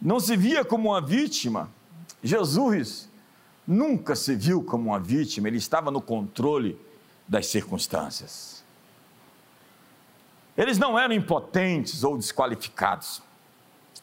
[0.00, 1.70] não se via como uma vítima.
[2.22, 3.10] Jesus
[3.66, 6.80] nunca se viu como uma vítima, ele estava no controle
[7.28, 8.64] das circunstâncias.
[10.56, 13.22] Eles não eram impotentes ou desqualificados.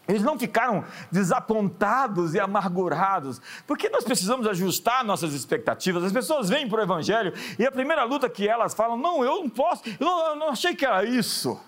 [0.08, 6.04] Eles não ficaram desapontados e amargurados, porque nós precisamos ajustar nossas expectativas.
[6.04, 9.42] As pessoas vêm para o Evangelho e a primeira luta que elas falam: não, eu
[9.42, 11.60] não posso, eu não, eu não achei que era isso.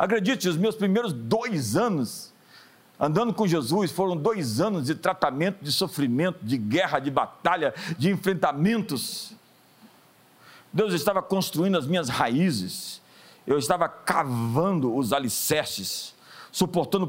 [0.00, 2.32] Acredite, os meus primeiros dois anos
[2.98, 8.08] andando com Jesus foram dois anos de tratamento, de sofrimento, de guerra, de batalha, de
[8.08, 9.34] enfrentamentos.
[10.72, 13.02] Deus estava construindo as minhas raízes,
[13.46, 16.14] eu estava cavando os alicerces,
[16.50, 17.06] suportando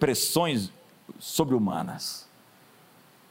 [0.00, 0.68] pressões
[1.20, 2.28] sobre-humanas.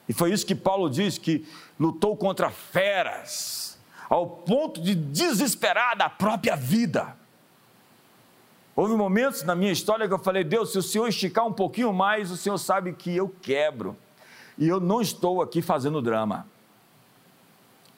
[0.08, 1.46] E foi isso que Paulo diz: que
[1.78, 3.78] lutou contra feras,
[4.10, 7.19] ao ponto de desesperar da própria vida.
[8.76, 11.94] Houve momentos na minha história que eu falei: Deus, se o Senhor esticar um pouquinho
[11.94, 13.96] mais, o Senhor sabe que eu quebro.
[14.58, 16.46] E eu não estou aqui fazendo drama.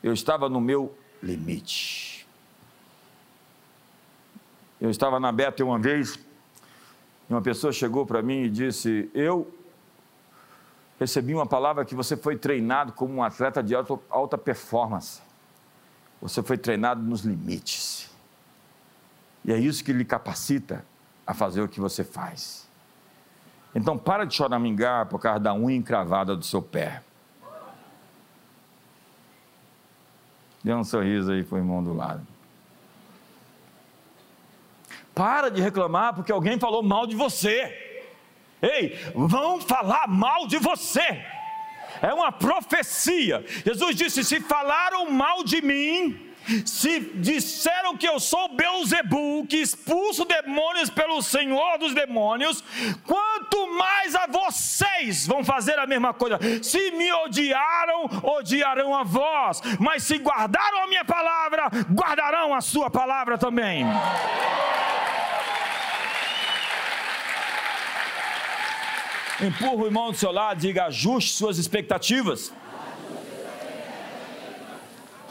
[0.04, 2.28] Eu estava no meu limite.
[4.80, 6.20] Eu estava na Beta uma vez,
[7.30, 9.52] e uma pessoa chegou para mim e disse: Eu
[11.00, 15.22] recebi uma palavra que você foi treinado como um atleta de alta, alta performance.
[16.22, 18.11] Você foi treinado nos limites.
[19.44, 20.86] E é isso que lhe capacita
[21.26, 22.70] a fazer o que você faz.
[23.74, 27.02] Então para de choramingar por causa da unha encravada do seu pé.
[30.64, 32.26] Dê um sorriso aí para o irmão do lado.
[35.16, 37.90] Para de reclamar porque alguém falou mal de você.
[38.62, 41.26] Ei, vão falar mal de você.
[42.02, 43.44] É uma profecia.
[43.66, 46.31] Jesus disse: se falaram mal de mim,
[46.66, 52.64] se disseram que eu sou Beuzebu, que expulso demônios pelo Senhor dos demônios,
[53.06, 56.40] quanto mais a vocês vão fazer a mesma coisa.
[56.62, 62.90] Se me odiaram, odiarão a vós, mas se guardaram a minha palavra, guardarão a sua
[62.90, 63.86] palavra também.
[69.42, 72.54] Empurra o irmão do seu lado, diga: ajuste suas expectativas.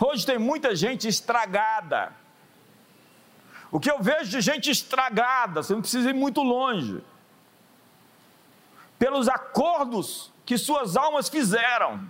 [0.02, 2.12] Hoje tem muita gente estragada.
[3.70, 7.04] O que eu vejo de gente estragada, você não precisa ir muito longe,
[8.98, 12.02] pelos acordos que suas almas fizeram.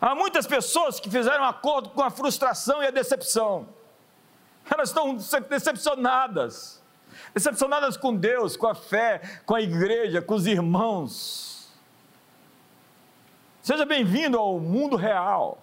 [0.00, 3.68] Há muitas pessoas que fizeram acordo com a frustração e a decepção.
[4.70, 5.16] Elas estão
[5.48, 6.82] decepcionadas.
[7.34, 11.68] Decepcionadas com Deus, com a fé, com a igreja, com os irmãos.
[13.62, 15.62] Seja bem-vindo ao mundo real.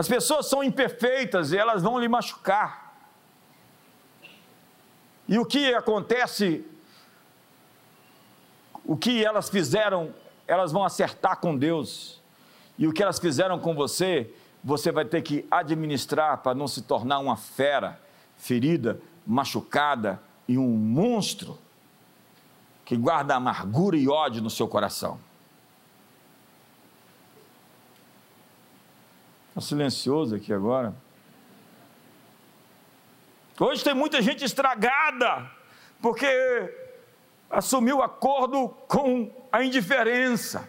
[0.00, 2.96] As pessoas são imperfeitas e elas vão lhe machucar.
[5.28, 6.64] E o que acontece,
[8.82, 10.14] o que elas fizeram,
[10.46, 12.18] elas vão acertar com Deus.
[12.78, 14.32] E o que elas fizeram com você,
[14.64, 18.00] você vai ter que administrar para não se tornar uma fera,
[18.38, 21.58] ferida, machucada e um monstro
[22.86, 25.20] que guarda amargura e ódio no seu coração.
[29.58, 30.94] Silencioso aqui agora.
[33.58, 35.50] Hoje tem muita gente estragada,
[36.00, 36.26] porque
[37.50, 40.68] assumiu acordo com a indiferença.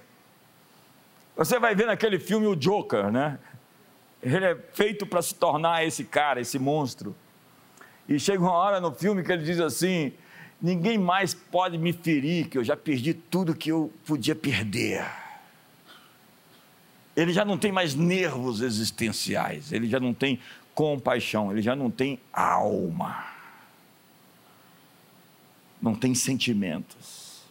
[1.36, 3.40] Você vai ver naquele filme o Joker, né?
[4.22, 7.16] Ele é feito para se tornar esse cara, esse monstro.
[8.10, 10.14] E chega uma hora no filme que ele diz assim:
[10.62, 15.20] ninguém mais pode me ferir, que eu já perdi tudo que eu podia perder
[17.22, 20.39] ele já não tem mais nervos existenciais, ele já não tem
[20.74, 23.26] compaixão, ele já não tem alma,
[25.82, 27.41] não tem sentimentos.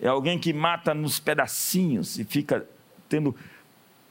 [0.00, 2.66] É alguém que mata nos pedacinhos e fica
[3.08, 3.34] tendo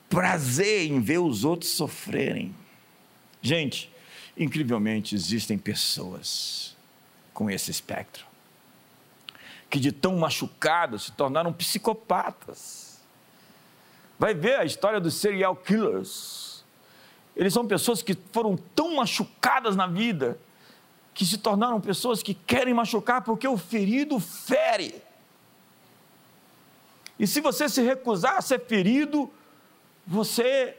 [0.10, 2.56] prazer em ver os outros sofrerem.
[3.42, 3.92] Gente,
[4.38, 6.76] incrivelmente existem pessoas
[7.34, 8.26] com esse espectro
[9.70, 12.85] que de tão machucados se tornaram psicopatas
[14.18, 16.64] Vai ver a história dos serial killers.
[17.36, 20.40] Eles são pessoas que foram tão machucadas na vida
[21.14, 25.02] que se tornaram pessoas que querem machucar porque o ferido fere.
[27.18, 29.32] E se você se recusar a ser ferido,
[30.06, 30.78] você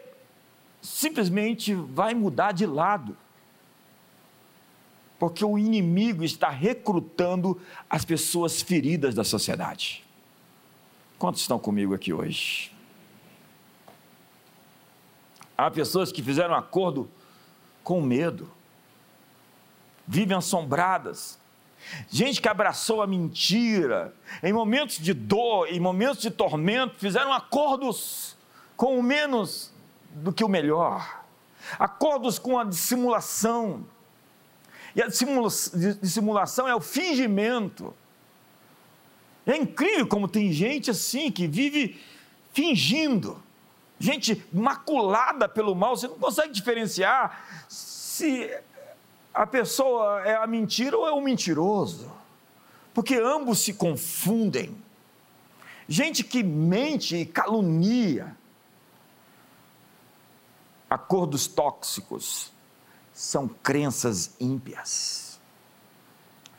[0.82, 3.16] simplesmente vai mudar de lado.
[5.18, 7.58] Porque o inimigo está recrutando
[7.88, 10.04] as pessoas feridas da sociedade.
[11.18, 12.75] Quantos estão comigo aqui hoje?
[15.56, 17.10] Há pessoas que fizeram acordo
[17.82, 18.50] com medo,
[20.06, 21.38] vivem assombradas.
[22.10, 28.36] Gente que abraçou a mentira, em momentos de dor, em momentos de tormento, fizeram acordos
[28.76, 29.72] com o menos
[30.10, 31.24] do que o melhor,
[31.78, 33.86] acordos com a dissimulação.
[34.94, 37.94] E a dissimulação é o fingimento.
[39.46, 42.00] É incrível como tem gente assim que vive
[42.52, 43.40] fingindo
[43.98, 48.50] gente maculada pelo mal, você não consegue diferenciar se
[49.32, 52.10] a pessoa é a mentira ou é o mentiroso,
[52.94, 54.76] porque ambos se confundem.
[55.88, 58.36] Gente que mente e calunia,
[60.90, 62.52] acordos tóxicos,
[63.12, 65.40] são crenças ímpias.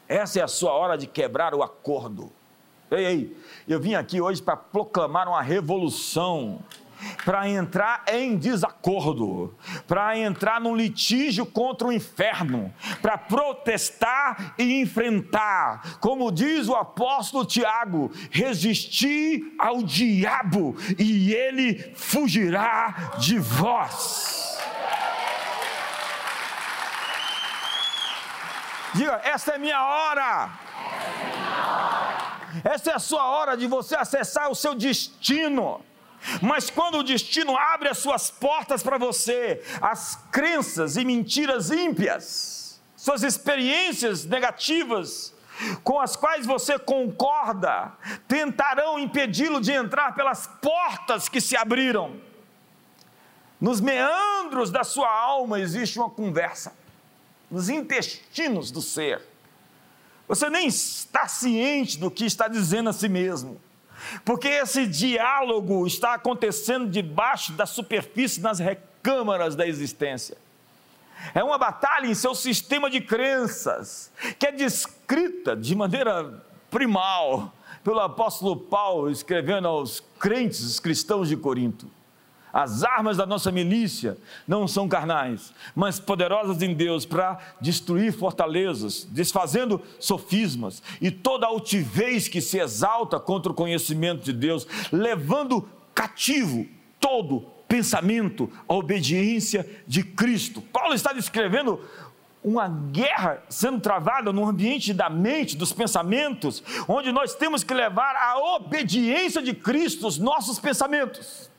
[0.08, 2.32] Essa é a sua hora de quebrar o acordo.
[2.90, 6.64] Ei, ei, eu vim aqui hoje para proclamar uma revolução
[7.24, 9.56] para entrar em desacordo,
[9.88, 15.98] para entrar num litígio contra o inferno, para protestar e enfrentar.
[16.00, 24.58] Como diz o apóstolo Tiago: resistir ao diabo e ele fugirá de vós.
[28.94, 30.50] Diga, esta é minha hora.
[32.64, 35.82] Essa é a sua hora de você acessar o seu destino.
[36.42, 42.82] Mas quando o destino abre as suas portas para você, as crenças e mentiras ímpias,
[42.96, 45.34] suas experiências negativas,
[45.84, 47.92] com as quais você concorda,
[48.28, 52.20] tentarão impedi-lo de entrar pelas portas que se abriram.
[53.60, 56.76] Nos meandros da sua alma existe uma conversa,
[57.50, 59.22] nos intestinos do ser.
[60.28, 63.60] Você nem está ciente do que está dizendo a si mesmo.
[64.24, 70.38] Porque esse diálogo está acontecendo debaixo da superfície, nas recâmaras da existência.
[71.34, 77.54] É uma batalha em seu sistema de crenças, que é descrita de maneira primal
[77.84, 81.97] pelo apóstolo Paulo, escrevendo aos crentes cristãos de Corinto.
[82.58, 89.08] As armas da nossa milícia não são carnais, mas poderosas em Deus para destruir fortalezas,
[89.12, 96.66] desfazendo sofismas e toda altivez que se exalta contra o conhecimento de Deus, levando cativo
[97.00, 100.60] todo pensamento à obediência de Cristo.
[100.60, 101.80] Paulo está descrevendo
[102.44, 108.16] uma guerra sendo travada no ambiente da mente, dos pensamentos, onde nós temos que levar
[108.16, 111.56] a obediência de Cristo os nossos pensamentos.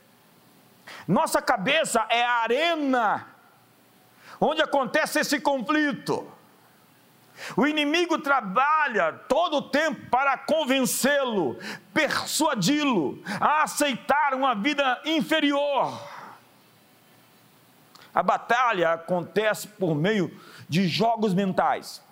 [1.08, 3.26] Nossa cabeça é a arena
[4.38, 6.30] onde acontece esse conflito.
[7.56, 11.58] O inimigo trabalha todo o tempo para convencê-lo,
[11.94, 15.98] persuadi-lo a aceitar uma vida inferior.
[18.14, 20.36] A batalha acontece por meio
[20.68, 22.02] de jogos mentais.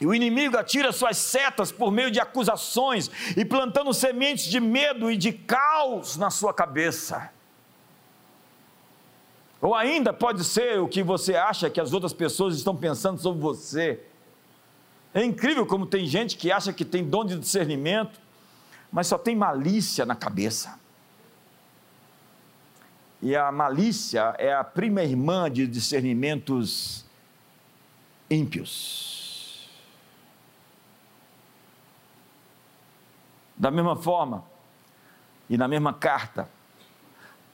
[0.00, 5.10] E o inimigo atira suas setas por meio de acusações e plantando sementes de medo
[5.10, 7.30] e de caos na sua cabeça.
[9.62, 13.40] Ou ainda pode ser o que você acha que as outras pessoas estão pensando sobre
[13.40, 14.04] você.
[15.14, 18.20] É incrível como tem gente que acha que tem dom de discernimento,
[18.90, 20.80] mas só tem malícia na cabeça.
[23.22, 27.04] E a malícia é a prima irmã de discernimentos
[28.28, 29.70] ímpios.
[33.56, 34.42] Da mesma forma,
[35.48, 36.48] e na mesma carta,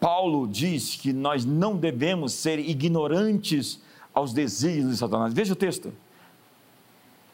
[0.00, 3.80] Paulo diz que nós não devemos ser ignorantes
[4.14, 5.34] aos desígnios de Satanás.
[5.34, 5.92] Veja o texto.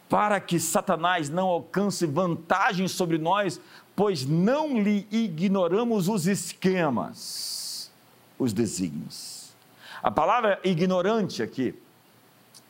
[0.09, 3.59] Para que Satanás não alcance vantagem sobre nós,
[3.95, 7.91] pois não lhe ignoramos os esquemas,
[8.37, 9.55] os desígnios.
[10.03, 11.73] A palavra ignorante aqui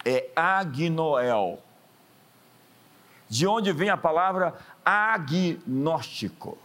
[0.05, 1.59] é agnoel,
[3.27, 6.57] de onde vem a palavra agnóstico.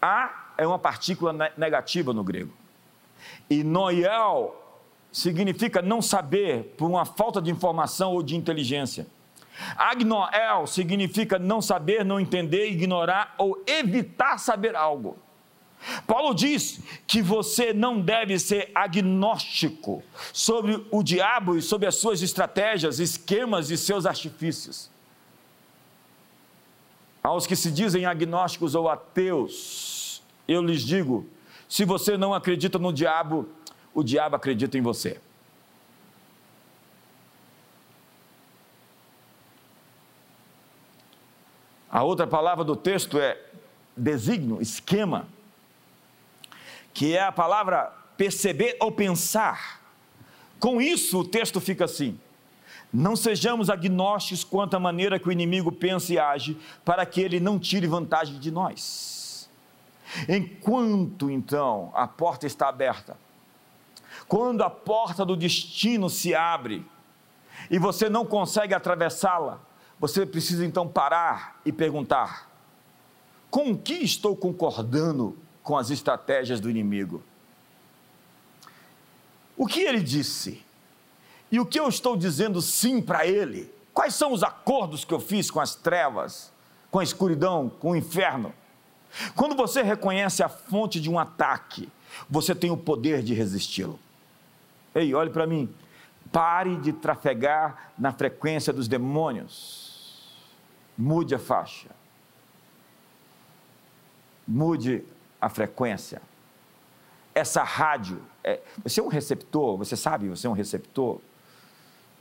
[0.00, 2.52] A é uma partícula negativa no grego.
[3.48, 4.54] E noiel
[5.10, 9.06] significa não saber por uma falta de informação ou de inteligência.
[9.74, 15.16] Agnoel significa não saber, não entender, ignorar ou evitar saber algo.
[16.06, 22.20] Paulo diz que você não deve ser agnóstico sobre o diabo e sobre as suas
[22.20, 24.90] estratégias, esquemas e seus artifícios.
[27.22, 29.99] Aos que se dizem agnósticos ou ateus,
[30.52, 31.26] eu lhes digo:
[31.68, 33.48] se você não acredita no diabo,
[33.94, 35.20] o diabo acredita em você.
[41.90, 43.36] A outra palavra do texto é
[43.96, 45.28] designo, esquema,
[46.94, 49.80] que é a palavra perceber ou pensar.
[50.58, 52.18] Com isso, o texto fica assim:
[52.92, 57.40] não sejamos agnósticos quanto à maneira que o inimigo pensa e age, para que ele
[57.40, 59.19] não tire vantagem de nós.
[60.28, 63.16] Enquanto então a porta está aberta,
[64.26, 66.86] quando a porta do destino se abre
[67.70, 69.60] e você não consegue atravessá-la,
[69.98, 72.50] você precisa então parar e perguntar:
[73.50, 77.22] com o que estou concordando com as estratégias do inimigo?
[79.56, 80.64] O que ele disse?
[81.52, 83.72] E o que eu estou dizendo sim para ele?
[83.92, 86.52] Quais são os acordos que eu fiz com as trevas,
[86.90, 88.54] com a escuridão, com o inferno?
[89.34, 91.88] Quando você reconhece a fonte de um ataque,
[92.28, 93.98] você tem o poder de resisti-lo.
[94.94, 95.72] Ei, olhe para mim.
[96.32, 99.90] Pare de trafegar na frequência dos demônios.
[100.96, 101.88] Mude a faixa.
[104.46, 105.04] Mude
[105.40, 106.20] a frequência.
[107.34, 111.20] Essa rádio, é, você é um receptor, você sabe, você é um receptor.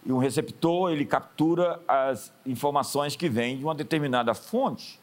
[0.06, 5.00] E um receptor, ele captura as informações que vêm de uma determinada fonte.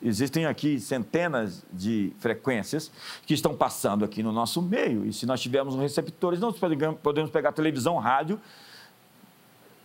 [0.00, 2.90] Existem aqui centenas de frequências
[3.26, 5.04] que estão passando aqui no nosso meio.
[5.04, 8.40] E se nós tivermos receptores, não podemos pegar televisão, rádio,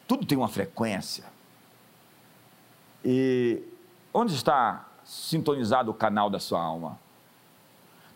[0.08, 1.24] tudo tem uma frequência.
[3.04, 3.64] E
[4.14, 7.00] onde está sintonizado o canal da sua alma?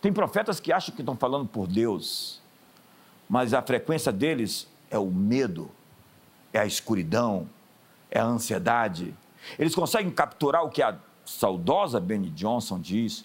[0.00, 2.40] Tem profetas que acham que estão falando por Deus,
[3.28, 5.68] mas a frequência deles é o medo,
[6.52, 7.48] é a escuridão,
[8.08, 9.12] é a ansiedade.
[9.58, 10.96] Eles conseguem capturar o que a
[11.28, 13.24] saudosa Benny Johnson diz,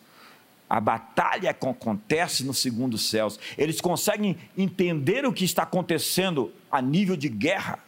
[0.69, 3.39] a batalha acontece no segundo céus.
[3.57, 7.79] Eles conseguem entender o que está acontecendo a nível de guerra,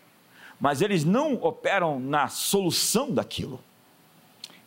[0.60, 3.60] mas eles não operam na solução daquilo.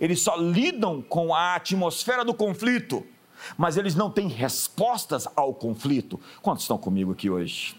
[0.00, 3.04] Eles só lidam com a atmosfera do conflito,
[3.56, 6.20] mas eles não têm respostas ao conflito.
[6.42, 7.76] Quantos estão comigo aqui hoje?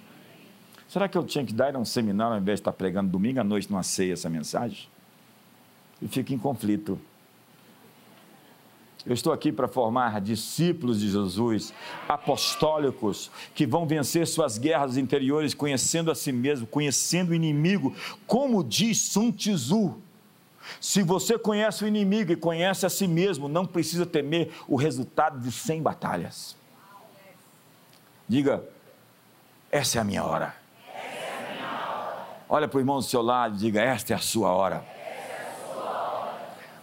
[0.87, 3.43] Será que eu tinha que dar um seminário ao invés de estar pregando domingo à
[3.43, 4.87] noite numa ceia essa mensagem?
[6.01, 6.99] E fico em conflito.
[9.05, 11.73] Eu estou aqui para formar discípulos de Jesus,
[12.07, 17.95] apostólicos, que vão vencer suas guerras interiores, conhecendo a si mesmo, conhecendo o inimigo,
[18.27, 19.97] como diz Sun Tzu.
[20.81, 25.39] Se você conhece o inimigo e conhece a si mesmo, não precisa temer o resultado
[25.39, 26.55] de 100 batalhas.
[28.27, 28.63] Diga,
[29.71, 30.55] essa é a minha hora.
[32.47, 34.98] Olha para o irmão do seu lado e diga: Esta é a sua hora.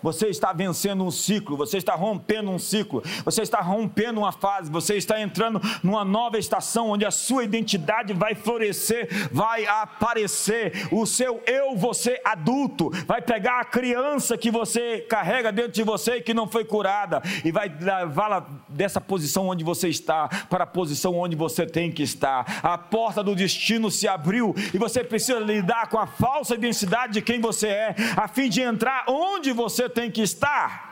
[0.06, 4.70] Você está vencendo um ciclo, você está rompendo um ciclo, você está rompendo uma fase,
[4.70, 10.86] você está entrando numa nova estação onde a sua identidade vai florescer, vai aparecer.
[10.92, 16.18] O seu eu, você adulto, vai pegar a criança que você carrega dentro de você
[16.18, 20.68] e que não foi curada e vai levá-la dessa posição onde você está para a
[20.68, 22.60] posição onde você tem que estar.
[22.62, 27.22] A porta do destino se abriu e você precisa lidar com a falsa identidade de
[27.22, 30.84] quem você é, a fim de entrar onde você tem que estar.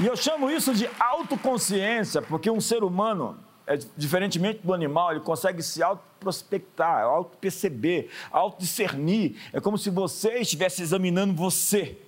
[0.00, 5.20] E eu chamo isso de autoconsciência, porque um ser humano, é, diferentemente do animal, ele
[5.20, 9.36] consegue se autoprospectar, auto-perceber, auto-discernir.
[9.52, 11.98] É como se você estivesse examinando você.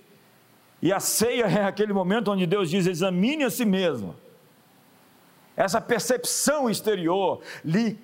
[0.81, 4.15] E a ceia é aquele momento onde Deus diz: examine a si mesmo.
[5.55, 7.99] Essa percepção exterior lhe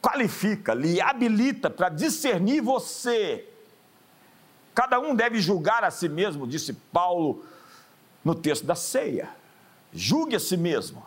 [0.00, 3.48] qualifica, lhe habilita para discernir você.
[4.74, 7.44] Cada um deve julgar a si mesmo, disse Paulo
[8.24, 9.28] no texto da ceia.
[9.92, 11.04] Julgue a si mesmo.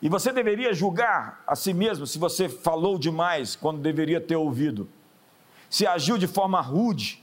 [0.00, 4.88] E você deveria julgar a si mesmo se você falou demais quando deveria ter ouvido,
[5.70, 7.22] se agiu de forma rude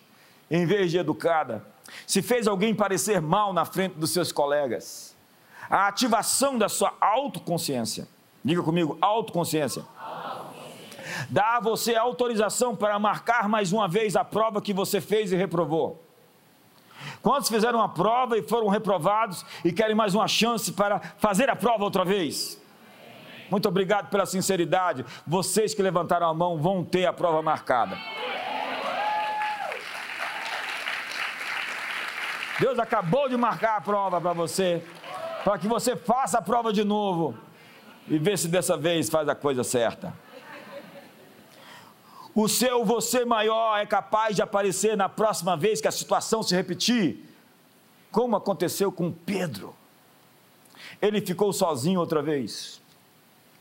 [0.49, 1.65] em vez de educada,
[2.07, 5.13] se fez alguém parecer mal na frente dos seus colegas.
[5.69, 8.07] A ativação da sua autoconsciência
[8.43, 9.83] Diga comigo, autoconsciência.
[11.29, 15.35] Dá a você autorização para marcar mais uma vez a prova que você fez e
[15.35, 16.03] reprovou.
[17.21, 21.55] Quantos fizeram a prova e foram reprovados e querem mais uma chance para fazer a
[21.55, 22.61] prova outra vez?
[23.51, 25.05] Muito obrigado pela sinceridade.
[25.25, 27.97] Vocês que levantaram a mão vão ter a prova marcada.
[32.59, 34.83] Deus acabou de marcar a prova para você,
[35.43, 37.48] para que você faça a prova de novo
[38.09, 40.13] e vê se dessa vez faz a coisa certa.
[42.33, 46.55] O seu você maior é capaz de aparecer na próxima vez que a situação se
[46.55, 47.23] repetir,
[48.11, 49.75] como aconteceu com Pedro.
[51.01, 52.81] Ele ficou sozinho outra vez,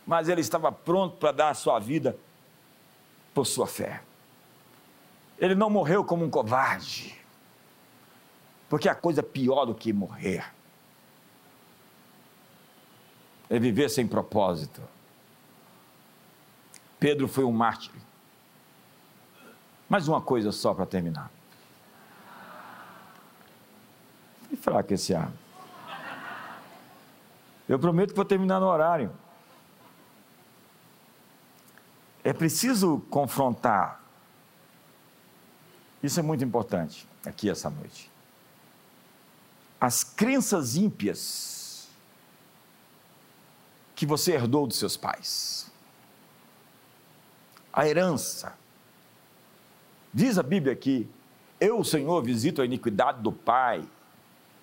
[0.06, 2.16] mas ele estava pronto para dar a sua vida
[3.34, 4.02] por sua fé.
[5.38, 7.16] Ele não morreu como um covarde,
[8.68, 10.57] porque a coisa pior do que morrer
[13.48, 14.82] é viver sem propósito.
[16.98, 17.92] Pedro foi um mártir.
[19.88, 21.30] Mais uma coisa só para terminar.
[24.50, 25.32] E fraco esse ar.
[27.68, 29.12] Eu prometo que vou terminar no horário.
[32.24, 34.02] É preciso confrontar.
[36.02, 38.10] Isso é muito importante aqui essa noite.
[39.80, 41.57] As crenças ímpias
[43.98, 45.68] que você herdou dos seus pais.
[47.72, 48.54] A herança.
[50.14, 51.10] Diz a Bíblia aqui:
[51.60, 53.84] Eu, Senhor, visito a iniquidade do pai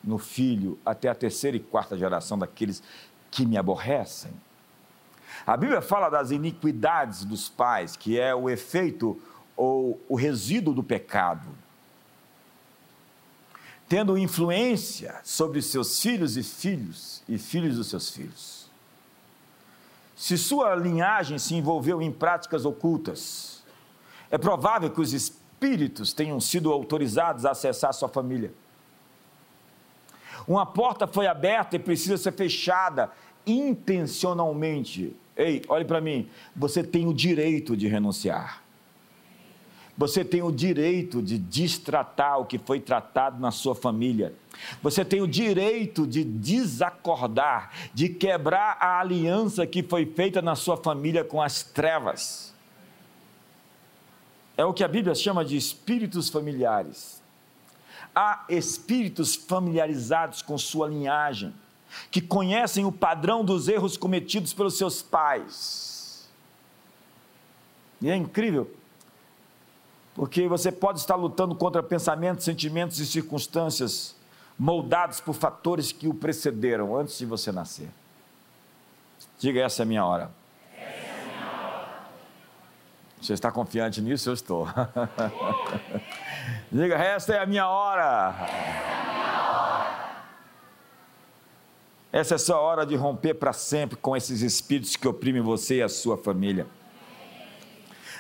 [0.02, 2.82] no filho até a terceira e quarta geração daqueles
[3.30, 4.32] que me aborrecem.
[5.46, 9.22] A Bíblia fala das iniquidades dos pais, que é o efeito
[9.58, 11.50] ou o resíduo do pecado,
[13.90, 18.55] tendo influência sobre seus filhos e filhos e filhos dos seus filhos.
[20.16, 23.64] Se sua linhagem se envolveu em práticas ocultas,
[24.32, 28.54] é provável que os espíritos tenham sido autorizados a acessar sua família.
[30.48, 33.12] Uma porta foi aberta e precisa ser fechada
[33.46, 35.16] intencionalmente.
[35.36, 38.65] Ei, olhe para mim, você tem o direito de renunciar.
[39.98, 44.34] Você tem o direito de destratar o que foi tratado na sua família.
[44.82, 50.76] Você tem o direito de desacordar, de quebrar a aliança que foi feita na sua
[50.76, 52.54] família com as trevas.
[54.58, 57.22] É o que a Bíblia chama de espíritos familiares.
[58.14, 61.54] Há espíritos familiarizados com sua linhagem,
[62.12, 66.30] que conhecem o padrão dos erros cometidos pelos seus pais.
[68.02, 68.70] E é incrível
[70.16, 74.16] porque você pode estar lutando contra pensamentos, sentimentos e circunstâncias
[74.58, 77.90] moldados por fatores que o precederam antes de você nascer.
[79.38, 80.32] Diga, essa é a minha hora.
[83.22, 84.30] Você está confiante nisso?
[84.30, 84.68] Eu estou.
[86.72, 88.36] Diga, esta é a minha hora.
[92.14, 95.78] Essa é a sua hora de romper para sempre com esses espíritos que oprimem você
[95.78, 96.66] e a sua família.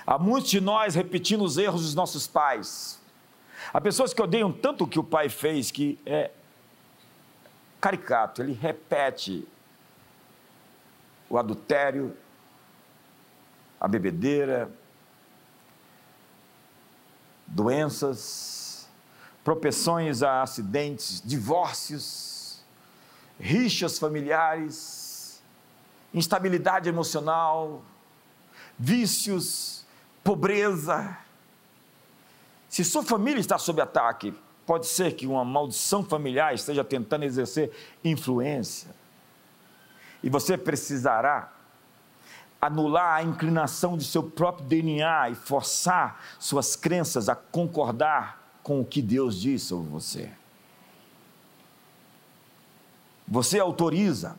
[0.05, 2.99] Há muitos de nós repetindo os erros dos nossos pais.
[3.73, 6.31] Há pessoas que odeiam tanto o que o pai fez que é
[7.81, 9.47] caricato, ele repete
[11.29, 12.15] o adultério,
[13.79, 14.71] a bebedeira,
[17.45, 18.87] doenças,
[19.43, 22.63] propensões a acidentes, divórcios,
[23.39, 25.41] rixas familiares,
[26.13, 27.83] instabilidade emocional,
[28.77, 29.84] vícios,
[30.25, 31.19] pobreza.
[32.67, 34.33] Se sua família está sob ataque,
[34.65, 37.71] pode ser que uma maldição familiar esteja tentando exercer
[38.03, 38.89] influência.
[40.23, 41.53] E você precisará
[42.59, 48.85] anular a inclinação de seu próprio DNA e forçar suas crenças a concordar com o
[48.85, 50.31] que Deus diz sobre você.
[53.27, 54.35] Você autoriza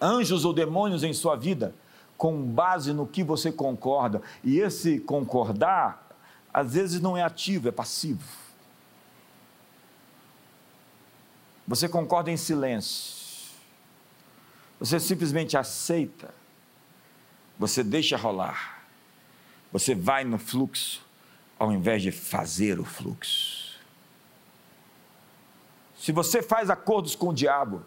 [0.00, 1.74] anjos ou demônios em sua vida
[2.20, 6.06] com base no que você concorda, e esse concordar
[6.52, 8.22] às vezes não é ativo, é passivo.
[11.66, 13.54] Você concorda em silêncio.
[14.78, 16.34] Você simplesmente aceita
[17.58, 18.82] você deixa rolar.
[19.72, 21.02] Você vai no fluxo
[21.58, 23.78] ao invés de fazer o fluxo.
[25.98, 27.84] Se você faz acordos com o diabo,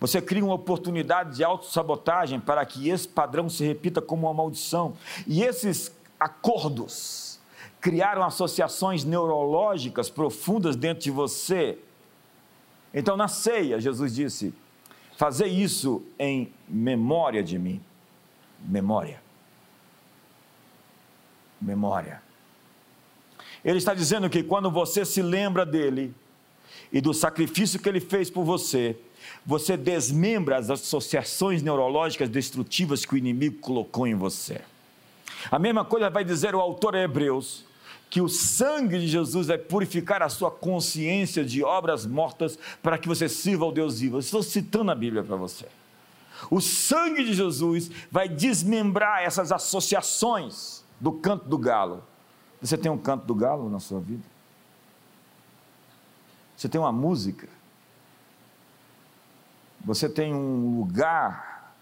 [0.00, 4.94] você cria uma oportunidade de autossabotagem para que esse padrão se repita como uma maldição.
[5.26, 7.40] E esses acordos
[7.80, 11.78] criaram associações neurológicas profundas dentro de você.
[12.94, 14.54] Então, na ceia, Jesus disse:
[15.16, 17.82] Fazer isso em memória de mim
[18.60, 19.20] memória.
[21.60, 22.22] Memória.
[23.64, 26.14] Ele está dizendo que quando você se lembra dele
[26.92, 28.96] e do sacrifício que ele fez por você,
[29.44, 34.60] você desmembra as associações neurológicas destrutivas que o inimigo colocou em você.
[35.50, 37.64] A mesma coisa vai dizer o autor a Hebreus,
[38.10, 43.06] que o sangue de Jesus vai purificar a sua consciência de obras mortas para que
[43.06, 44.18] você sirva ao Deus vivo.
[44.18, 45.66] Estou citando a Bíblia para você.
[46.50, 52.02] O sangue de Jesus vai desmembrar essas associações do canto do galo.
[52.60, 54.22] Você tem um canto do galo na sua vida?
[56.56, 57.48] Você tem uma música?
[59.84, 61.74] Você tem um lugar,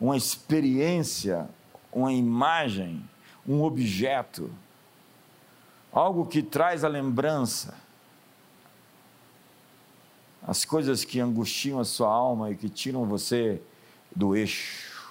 [0.00, 1.48] uma experiência,
[1.92, 3.08] uma imagem,
[3.46, 4.50] um objeto,
[5.92, 7.76] algo que traz a lembrança,
[10.46, 13.62] as coisas que angustiam a sua alma e que tiram você
[14.14, 15.02] do eixo,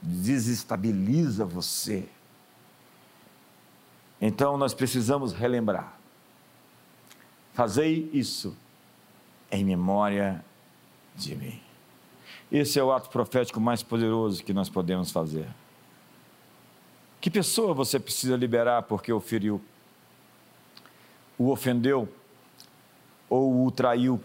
[0.00, 2.08] desestabiliza você.
[4.20, 5.98] Então nós precisamos relembrar.
[7.52, 8.56] Fazei isso
[9.54, 10.44] em memória
[11.14, 11.60] de mim.
[12.50, 15.48] Esse é o ato profético mais poderoso que nós podemos fazer.
[17.20, 19.60] Que pessoa você precisa liberar porque o feriu,
[21.38, 22.08] o ofendeu
[23.30, 24.20] ou o traiu?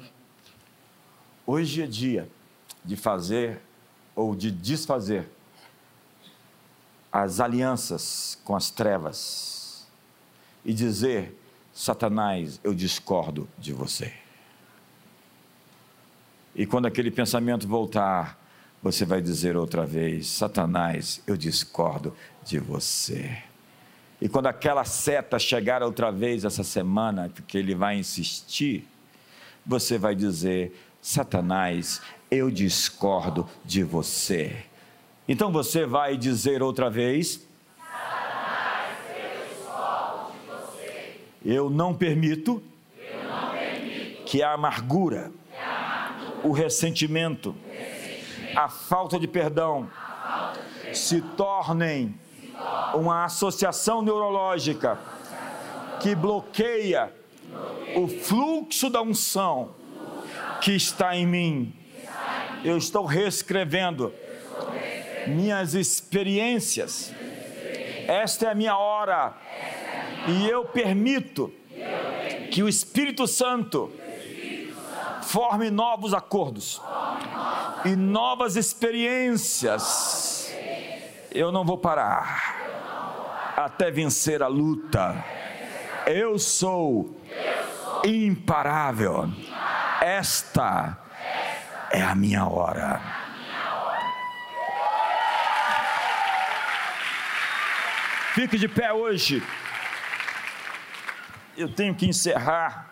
[1.46, 2.30] Hoje é dia
[2.84, 3.62] de fazer
[4.16, 5.30] ou de desfazer
[7.12, 9.88] as alianças com as trevas
[10.66, 11.40] e dizer:
[11.74, 14.14] Satanás, eu discordo de você.
[16.60, 18.38] E quando aquele pensamento voltar,
[18.84, 23.38] você vai dizer outra vez: Satanás, eu discordo de você.
[24.20, 28.86] E quando aquela seta chegar outra vez essa semana, porque ele vai insistir,
[29.66, 34.58] você vai dizer: Satanás, eu discordo de você.
[35.30, 37.48] Então você vai dizer outra vez:
[37.78, 41.16] Satanás, eu discordo de você.
[41.42, 42.62] Eu não permito,
[42.98, 45.32] eu não permito que, que a amargura,
[46.44, 47.56] o ressentimento,
[48.56, 49.90] a falta de perdão,
[50.94, 52.16] se, tornem
[52.94, 55.00] uma associação neurológica,
[56.00, 57.14] que bloqueia
[57.96, 59.76] o fluxo da unção
[60.62, 61.74] que está em mim.
[62.64, 64.14] Eu estou reescrevendo
[65.28, 67.14] minhas experiências.
[68.08, 69.34] Esta é a minha hora.
[70.28, 71.54] E eu permito
[72.52, 73.92] que o Espírito Santo
[75.30, 76.82] forme novos acordos
[77.86, 80.52] e novas experiências.
[81.32, 85.24] Eu não vou parar até vencer a luta.
[86.08, 87.16] Eu sou
[88.04, 89.30] imparável.
[90.02, 90.98] Esta
[91.92, 93.00] é a minha hora.
[98.34, 99.44] Fique de pé hoje.
[101.56, 102.89] Eu tenho que encerrar.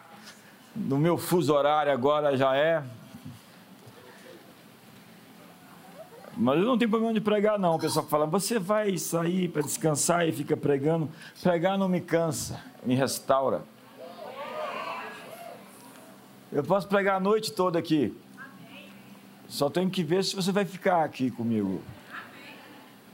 [0.78, 2.84] No meu fuso horário agora já é.
[6.36, 7.75] Mas eu não tenho problema de pregar, não.
[7.75, 11.09] O pessoal fala, você vai sair para descansar e fica pregando.
[11.41, 13.63] Pregar não me cansa, me restaura.
[16.51, 18.15] Eu posso pregar a noite toda aqui.
[19.47, 21.82] Só tenho que ver se você vai ficar aqui comigo.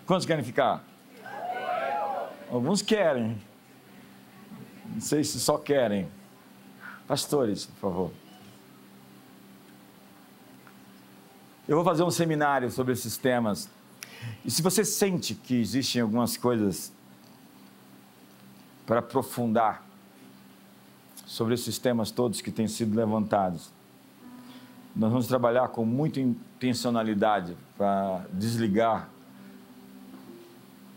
[0.06, 0.84] Quantos querem ficar?
[2.52, 3.38] Alguns querem.
[4.86, 6.10] Não sei se só querem.
[7.14, 8.12] Pastores, por favor.
[11.68, 13.70] Eu vou fazer um seminário sobre esses temas.
[14.44, 16.92] E se você sente que existem algumas coisas
[18.88, 19.86] para aprofundar
[21.28, 23.70] sobre esses temas todos que têm sido levantados,
[24.96, 29.08] nós vamos trabalhar com muita intencionalidade para desligar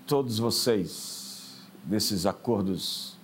[0.06, 3.15] todos vocês desses acordos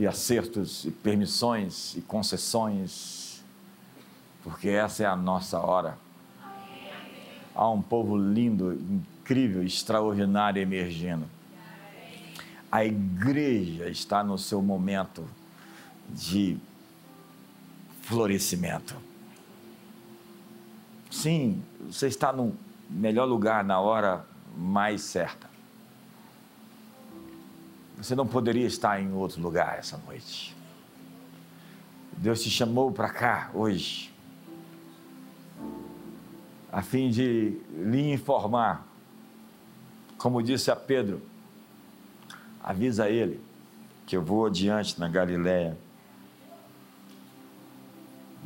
[0.00, 3.44] e acertos e permissões e concessões,
[4.42, 5.98] porque essa é a nossa hora.
[7.54, 11.26] Há um povo lindo, incrível, extraordinário emergindo.
[12.72, 15.28] A igreja está no seu momento
[16.08, 16.56] de
[18.00, 18.96] florescimento.
[21.10, 22.56] Sim, você está no
[22.88, 24.24] melhor lugar na hora
[24.56, 25.49] mais certa.
[28.00, 30.56] Você não poderia estar em outro lugar essa noite.
[32.16, 34.12] Deus te chamou para cá hoje,
[36.72, 38.86] a fim de lhe informar,
[40.16, 41.20] como disse a Pedro,
[42.62, 43.40] avisa ele
[44.06, 45.76] que eu vou adiante na Galiléia.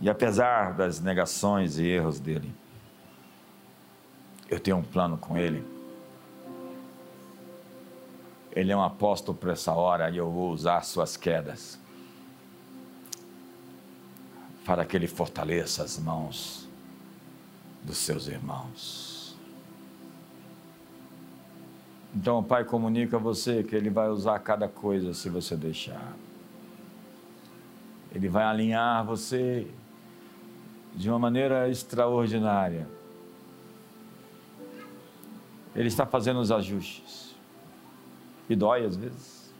[0.00, 2.52] E apesar das negações e erros dele,
[4.48, 5.73] eu tenho um plano com ele.
[8.54, 11.78] Ele é um apóstolo para essa hora e eu vou usar suas quedas
[14.64, 16.66] para que ele fortaleça as mãos
[17.82, 19.36] dos seus irmãos.
[22.14, 26.14] Então o Pai comunica a você que ele vai usar cada coisa se você deixar.
[28.14, 29.66] Ele vai alinhar você
[30.94, 32.86] de uma maneira extraordinária.
[35.74, 37.23] Ele está fazendo os ajustes.
[38.48, 39.52] E dói às vezes.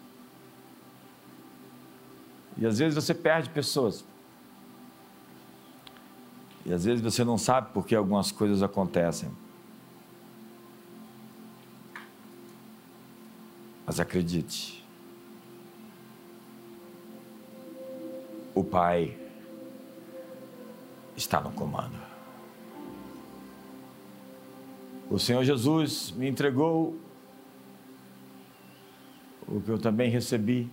[2.56, 4.04] E às vezes você perde pessoas.
[6.64, 9.30] E às vezes você não sabe por que algumas coisas acontecem.
[13.86, 14.82] Mas acredite,
[18.54, 19.18] o Pai
[21.16, 21.98] está no comando.
[25.10, 26.98] O Senhor Jesus me entregou
[29.48, 30.70] o que eu também recebi,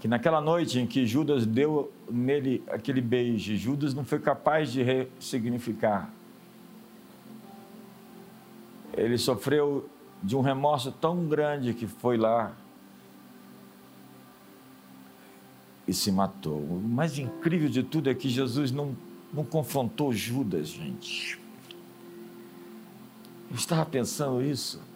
[0.00, 4.82] que naquela noite em que Judas deu nele aquele beijo, Judas não foi capaz de
[4.82, 6.10] ressignificar.
[8.94, 9.88] Ele sofreu
[10.22, 12.52] de um remorso tão grande que foi lá
[15.86, 16.58] e se matou.
[16.58, 18.96] O mais incrível de tudo é que Jesus não,
[19.32, 21.40] não confrontou Judas, gente.
[23.50, 24.91] Eu estava pensando isso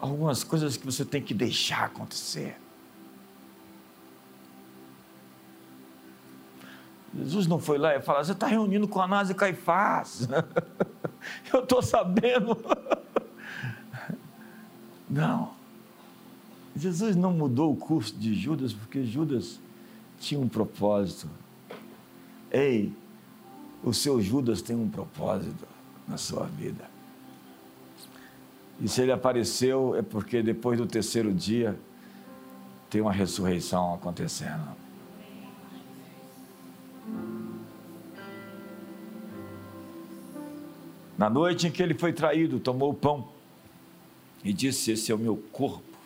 [0.00, 2.56] algumas coisas que você tem que deixar acontecer.
[7.16, 10.28] Jesus não foi lá e falou: Você está reunindo com Anás e Caifás.
[11.52, 12.56] Eu estou sabendo.
[15.08, 15.52] Não.
[16.76, 19.58] Jesus não mudou o curso de Judas porque Judas
[20.20, 21.28] tinha um propósito.
[22.50, 22.92] Ei,
[23.82, 25.66] o seu Judas tem um propósito
[26.06, 26.89] na sua vida.
[28.80, 31.78] E se ele apareceu, é porque depois do terceiro dia
[32.88, 34.80] tem uma ressurreição acontecendo.
[41.18, 43.28] Na noite em que ele foi traído, tomou o pão
[44.42, 45.98] e disse: Esse é o meu corpo,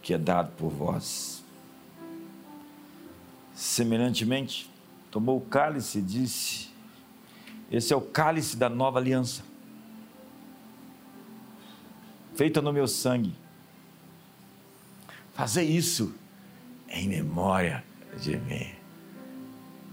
[0.00, 1.44] que é dado por vós.
[3.54, 4.70] Semelhantemente,
[5.10, 6.70] tomou o cálice e disse:
[7.70, 9.47] Esse é o cálice da nova aliança
[12.38, 13.34] feita no meu sangue.
[15.34, 16.14] Fazer isso
[16.88, 17.82] em memória
[18.22, 18.70] de mim.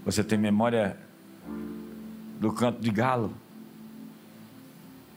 [0.04, 0.96] Você tem memória
[2.38, 3.34] do canto de galo?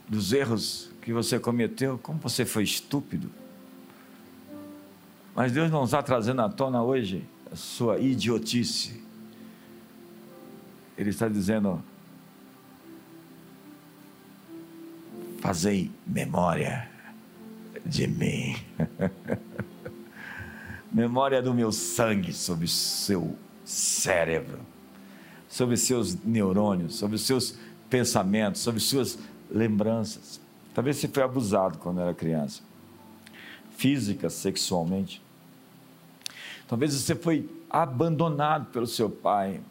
[0.07, 1.99] Dos erros que você cometeu?
[1.99, 3.29] Como você foi estúpido?
[5.35, 9.03] Mas Deus não está trazendo à tona hoje a sua idiotice.
[10.97, 11.79] Ele está dizendo:
[15.39, 16.89] fazei memória
[17.85, 18.55] de mim.
[20.91, 24.59] Memória do meu sangue sobre seu cérebro,
[25.47, 27.55] sobre seus neurônios, sobre seus
[27.89, 29.17] pensamentos, sobre suas
[29.51, 30.39] lembranças.
[30.73, 32.61] Talvez você foi abusado quando era criança,
[33.77, 35.21] física, sexualmente.
[36.67, 39.61] Talvez você foi abandonado pelo seu pai.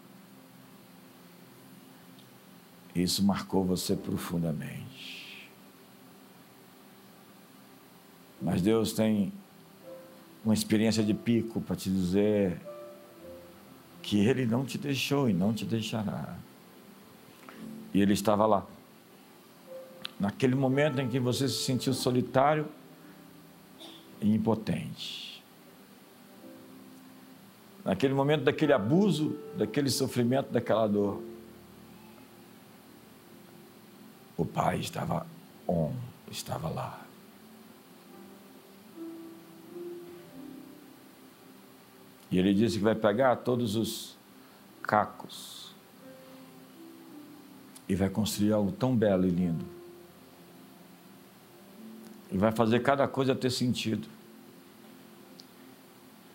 [2.95, 5.18] Isso marcou você profundamente.
[8.41, 9.33] Mas Deus tem
[10.45, 12.61] uma experiência de pico para te dizer
[14.03, 16.37] que Ele não te deixou e não te deixará.
[17.93, 18.65] E Ele estava lá.
[20.19, 22.67] Naquele momento em que você se sentiu solitário
[24.21, 25.43] e impotente.
[27.85, 31.23] Naquele momento daquele abuso, daquele sofrimento, daquela dor.
[34.37, 35.27] O Pai estava
[35.67, 35.93] on,
[36.31, 37.08] estava lá.
[42.31, 44.17] E ele disse que vai pegar todos os
[44.83, 45.71] cacos
[47.89, 49.65] e vai construir algo tão belo e lindo.
[52.31, 54.07] E vai fazer cada coisa ter sentido.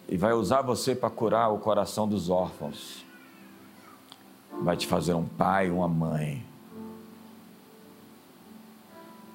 [0.09, 3.05] E vai usar você para curar o coração dos órfãos.
[4.63, 6.43] Vai te fazer um pai, uma mãe.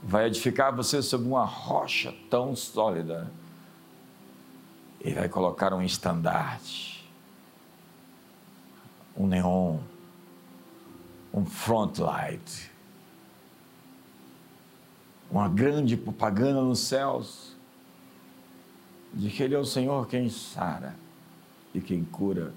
[0.02, 3.30] Vai edificar você sobre uma rocha tão sólida
[5.00, 7.08] ele vai colocar um estandarte,
[9.16, 9.78] um neon,
[11.32, 12.70] um front light,
[15.30, 17.56] uma grande propaganda nos céus
[19.12, 20.94] de que Ele é o Senhor quem sara
[21.74, 22.52] e quem cura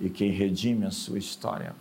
[0.00, 1.74] e quem redime a sua história.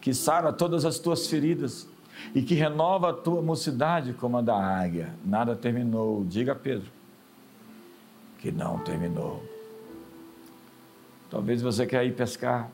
[0.00, 1.86] Que sara todas as tuas feridas
[2.34, 5.14] e que renova a tua mocidade como a da águia.
[5.24, 6.24] Nada terminou.
[6.24, 6.95] Diga Pedro
[8.46, 9.44] que não terminou.
[11.28, 12.70] Talvez você quer ir pescar.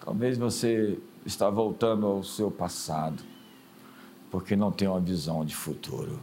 [0.00, 3.20] Talvez você está voltando ao seu passado,
[4.30, 6.20] porque não tem uma visão de futuro.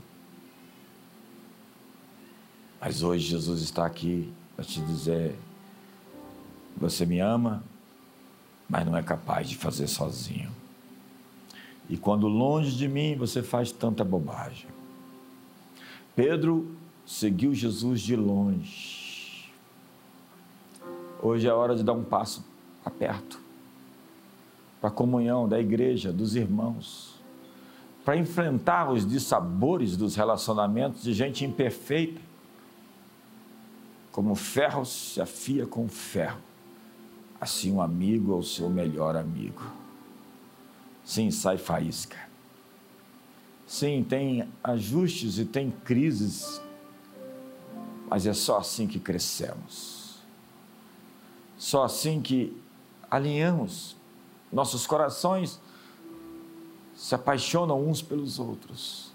[2.80, 5.36] Mas hoje Jesus está aqui para te dizer:
[6.78, 7.66] você me ama,
[8.70, 10.52] mas não é capaz de fazer sozinho.
[11.90, 14.74] E quando longe de mim você faz tanta bobagem.
[16.16, 19.52] Pedro seguiu Jesus de longe.
[21.22, 22.46] Hoje é hora de dar um passo
[22.84, 23.40] a perto
[24.80, 27.16] para a comunhão da igreja, dos irmãos,
[28.06, 32.22] para enfrentar os dissabores dos relacionamentos de gente imperfeita,
[34.12, 36.40] como ferro se afia com ferro,
[37.42, 39.62] assim um amigo é o seu melhor amigo.
[41.04, 42.25] Sim, sai faísca.
[43.68, 46.62] Sim, tem ajustes e tem crises,
[48.08, 50.20] mas é só assim que crescemos.
[51.58, 52.56] Só assim que
[53.10, 53.96] alinhamos.
[54.54, 55.60] Nossos corações
[56.96, 59.12] se apaixonam uns pelos outros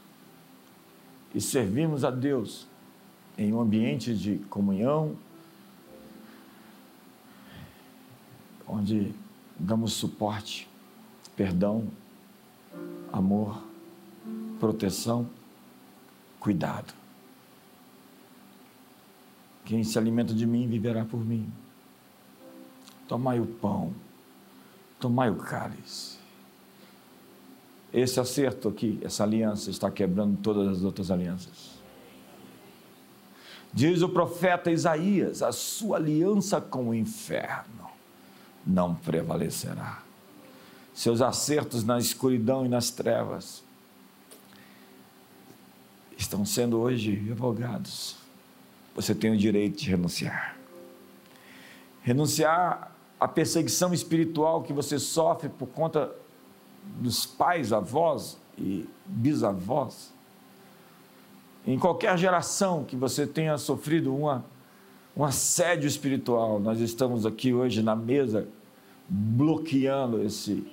[1.35, 2.67] e servimos a Deus
[3.39, 5.17] em um ambiente de comunhão,
[8.67, 9.15] onde
[9.57, 10.69] damos suporte,
[11.37, 11.89] perdão,
[13.13, 13.70] amor
[14.61, 15.27] proteção,
[16.39, 16.93] cuidado.
[19.65, 21.51] Quem se alimenta de mim viverá por mim.
[23.09, 23.93] Tomai o pão,
[25.01, 26.19] tomai o cálice.
[27.93, 31.81] Esse acerto aqui, essa aliança, está quebrando todas as outras alianças.
[33.73, 37.89] Diz o profeta Isaías: a sua aliança com o inferno
[38.65, 40.03] não prevalecerá.
[40.93, 43.65] Seus acertos na escuridão e nas trevas
[46.23, 48.17] estão sendo hoje revogados.
[48.95, 50.57] Você tem o direito de renunciar.
[52.03, 56.13] Renunciar à perseguição espiritual que você sofre por conta
[57.01, 60.13] dos pais, avós e bisavós.
[61.67, 64.45] Em qualquer geração que você tenha sofrido uma,
[65.17, 68.49] um assédio espiritual, nós estamos aqui hoje na mesa
[69.09, 70.65] bloqueando esse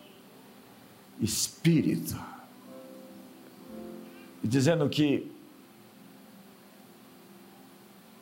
[1.20, 2.18] espírito
[4.44, 5.32] e dizendo que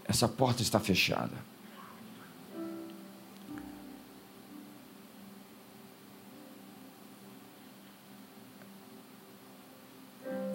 [0.08, 1.34] essa porta está fechada.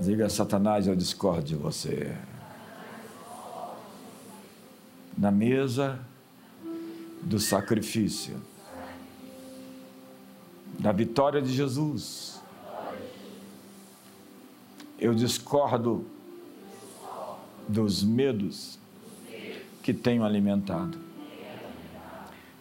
[0.00, 2.16] Diga, Satanás, eu discordo de você.
[5.16, 6.00] Na mesa
[7.20, 8.40] do sacrifício,
[10.78, 12.40] da vitória de Jesus,
[14.98, 16.06] eu discordo
[17.68, 18.79] dos medos
[19.82, 20.98] que tenho alimentado.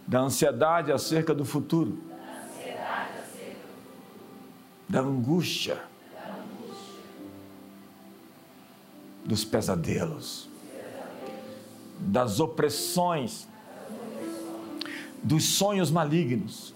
[0.07, 1.97] Da ansiedade acerca do futuro.
[4.87, 5.81] Da angústia.
[9.23, 10.49] Dos pesadelos.
[11.99, 13.47] Das opressões.
[15.21, 16.73] Dos sonhos malignos.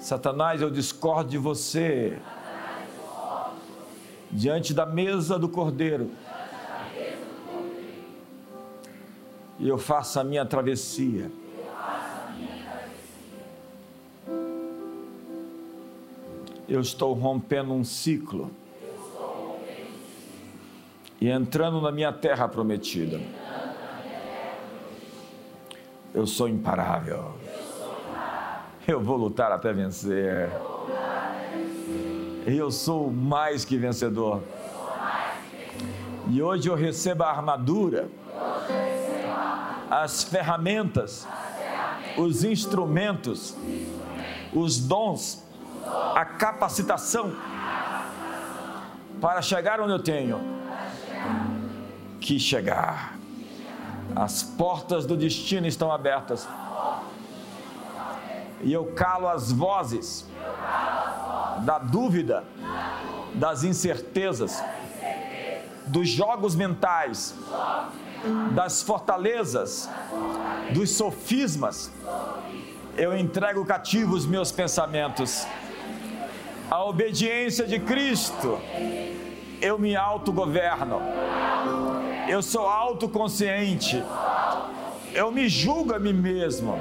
[0.00, 2.18] Satanás, eu discordo de você.
[4.30, 6.10] diante da mesa do Cordeiro.
[9.60, 11.30] E eu faço a minha travessia.
[16.66, 18.50] Eu estou rompendo um ciclo
[21.20, 23.20] e entrando na minha terra prometida.
[26.14, 27.34] Eu sou imparável.
[28.88, 30.50] Eu vou lutar até vencer.
[32.46, 34.42] Eu sou mais que vencedor.
[36.30, 38.08] E hoje eu recebo a armadura,
[39.90, 41.26] as ferramentas,
[42.16, 43.56] os instrumentos,
[44.52, 45.44] os dons,
[46.14, 47.34] a capacitação
[49.20, 50.40] para chegar onde eu tenho
[52.20, 53.18] que chegar.
[54.14, 56.48] As portas do destino estão abertas.
[58.62, 60.26] E eu calo as vozes
[61.64, 62.44] da dúvida,
[63.34, 64.62] das incertezas,
[65.86, 67.34] dos jogos mentais,
[68.52, 69.88] das fortalezas,
[70.72, 71.90] dos sofismas.
[72.96, 75.46] Eu entrego cativos meus pensamentos.
[76.70, 78.58] A obediência de Cristo,
[79.60, 81.00] eu me autogoverno.
[82.28, 84.02] Eu sou autoconsciente.
[85.12, 86.78] Eu me julgo a mim mesmo.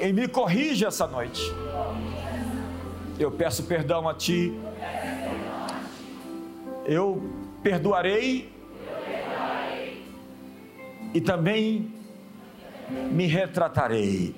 [0.00, 1.40] E me corrija essa noite.
[3.18, 4.58] Eu peço perdão a Ti.
[6.84, 7.22] Eu
[7.62, 8.55] perdoarei.
[11.14, 11.92] E também
[13.10, 14.34] me retratarei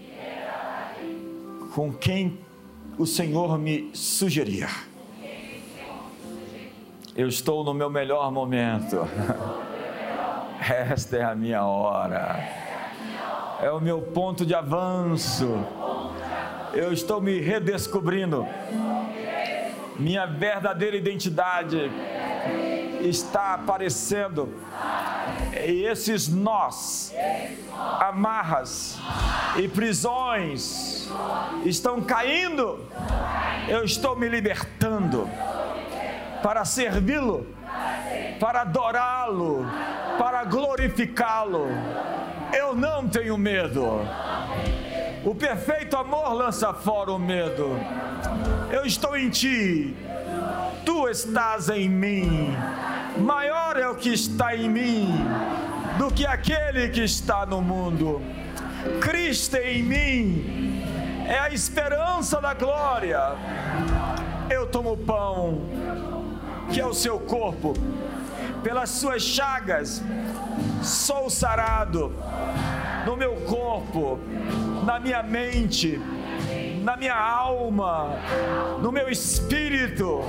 [1.74, 2.39] com quem
[2.99, 4.69] o Senhor me sugerir.
[7.15, 9.09] Eu estou no meu melhor momento.
[10.61, 12.39] Esta é a minha hora.
[13.61, 15.49] É o meu ponto de avanço.
[16.73, 18.47] Eu estou me redescobrindo.
[19.99, 21.90] Minha verdadeira identidade
[23.01, 24.55] está aparecendo.
[25.66, 27.12] E esses nós,
[28.00, 28.98] amarras
[29.56, 31.09] e prisões
[31.64, 32.86] estão caindo.
[33.68, 35.28] Eu estou me libertando
[36.42, 37.46] para servi-lo,
[38.40, 39.66] para adorá-lo,
[40.18, 41.66] para glorificá-lo.
[42.52, 44.00] Eu não tenho medo.
[45.24, 47.78] O perfeito amor lança fora o medo.
[48.70, 49.94] Eu estou em ti,
[50.84, 52.56] tu estás em mim.
[53.20, 55.09] Maior é o que está em mim
[55.99, 58.20] do que aquele que está no mundo.
[59.01, 60.85] Cristo em mim
[61.27, 63.20] é a esperança da glória.
[64.49, 65.62] Eu tomo pão,
[66.73, 67.74] que é o seu corpo,
[68.62, 70.03] pelas suas chagas
[70.82, 72.15] sou sarado
[73.05, 74.19] no meu corpo,
[74.85, 76.01] na minha mente,
[76.89, 78.16] na minha alma,
[78.81, 80.23] no meu espírito.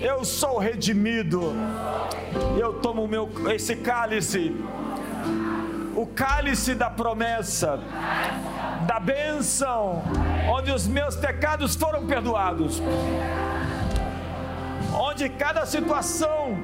[0.00, 1.52] Eu sou redimido.
[2.58, 4.56] Eu tomo meu esse cálice,
[5.94, 7.78] o cálice da promessa,
[8.86, 10.02] da bênção,
[10.48, 12.80] onde os meus pecados foram perdoados
[15.00, 16.58] onde cada situação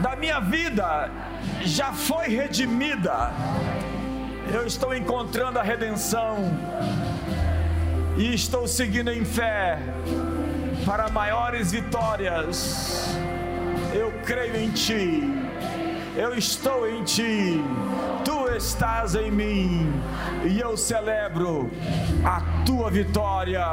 [0.00, 1.10] da minha vida
[1.62, 3.32] já foi redimida.
[4.52, 6.36] Eu estou encontrando a redenção
[8.20, 9.78] e estou seguindo em fé
[10.84, 13.16] para maiores vitórias.
[13.94, 15.22] Eu creio em Ti,
[16.14, 17.64] eu estou em Ti,
[18.22, 19.90] Tu estás em mim.
[20.44, 21.70] E eu celebro
[22.22, 23.64] a Tua vitória,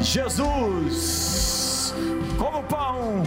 [0.00, 1.94] Jesus
[2.36, 3.22] como pão,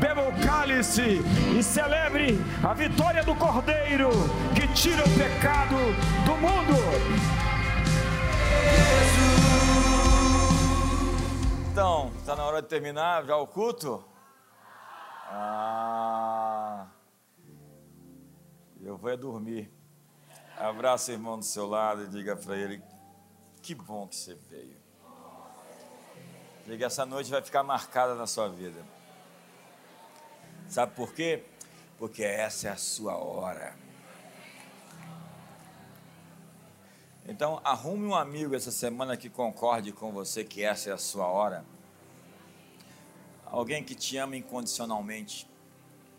[0.00, 1.22] beba o cálice
[1.56, 4.10] e celebre a vitória do Cordeiro
[4.54, 5.76] que tira o pecado
[6.24, 6.76] do mundo.
[11.76, 14.02] Então, está na hora de terminar já o culto?
[15.28, 16.86] Ah,
[18.80, 19.70] eu vou é dormir.
[20.56, 22.82] Abraça o irmão do seu lado e diga para ele:
[23.60, 24.78] que bom que você veio.
[26.64, 28.82] Diga, essa noite vai ficar marcada na sua vida.
[30.70, 31.44] Sabe por quê?
[31.98, 33.76] Porque essa é a sua hora.
[37.28, 41.26] Então, arrume um amigo essa semana que concorde com você que essa é a sua
[41.26, 41.64] hora.
[43.44, 45.48] Alguém que te ama incondicionalmente,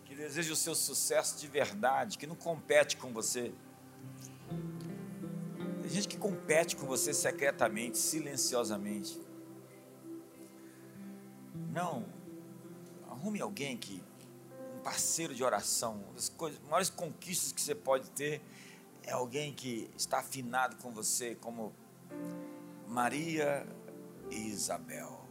[0.04, 3.52] que deseja o seu sucesso de verdade, que não compete com você.
[5.80, 9.18] Tem gente que compete com você secretamente, silenciosamente.
[11.72, 12.04] Não.
[13.08, 14.02] Arrume alguém que.
[14.76, 16.04] Um parceiro de oração.
[16.16, 18.42] As coisas, maiores conquistas que você pode ter
[19.08, 21.74] é alguém que está afinado com você, como
[22.86, 23.66] Maria
[24.30, 25.26] e Isabel.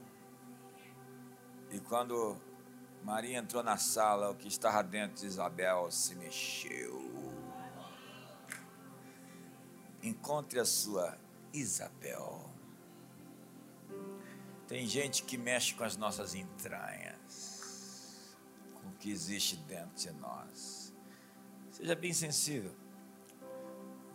[1.70, 2.36] E quando
[3.04, 7.00] Maria entrou na sala, o que estava dentro de Isabel se mexeu.
[10.02, 11.16] Encontre a sua
[11.54, 12.50] Isabel.
[14.68, 18.36] Tem gente que mexe com as nossas entranhas,
[18.74, 20.92] com o que existe dentro de nós.
[21.70, 22.87] Seja bem sensível.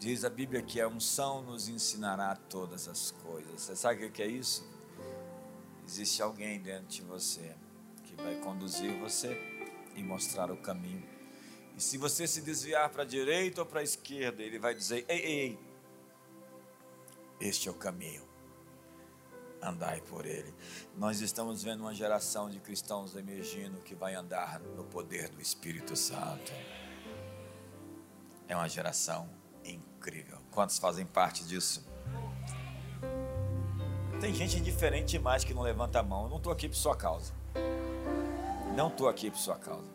[0.03, 3.61] Diz a Bíblia que a unção nos ensinará todas as coisas.
[3.61, 4.69] Você sabe o que é isso?
[5.87, 7.55] Existe alguém dentro de você
[8.03, 9.41] que vai conduzir você
[9.95, 11.09] e mostrar o caminho.
[11.77, 15.05] E se você se desviar para a direita ou para a esquerda, ele vai dizer:
[15.09, 15.59] ei, ei, ei,
[17.41, 18.29] este é o caminho,
[19.63, 20.53] andai por ele.
[20.97, 25.95] Nós estamos vendo uma geração de cristãos emergindo que vai andar no poder do Espírito
[25.95, 26.53] Santo.
[28.49, 30.39] É uma geração incrível.
[30.51, 31.87] Quantos fazem parte disso?
[34.21, 36.25] Tem gente indiferente demais que não levanta a mão.
[36.25, 37.33] Eu não estou aqui por sua causa.
[38.77, 39.91] Não estou aqui por sua causa.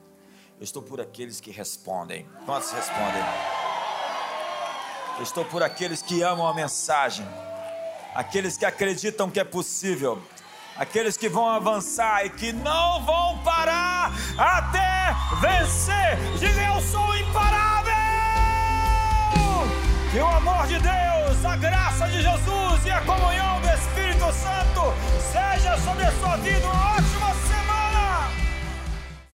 [0.60, 2.27] Eu estou por aqueles que respondem.
[2.45, 3.23] Quantos respondem?
[5.18, 7.26] Eu estou por aqueles que amam a mensagem.
[8.14, 10.22] Aqueles que acreditam que é possível.
[10.76, 16.18] Aqueles que vão avançar e que não vão parar até vencer.
[16.38, 17.96] Diga eu sou imparável.
[20.11, 24.93] Que o amor de Deus, a graça de Jesus e a comunhão do Espírito Santo
[25.31, 26.65] seja sobre a sua vida.
[26.65, 27.35] Uma ótima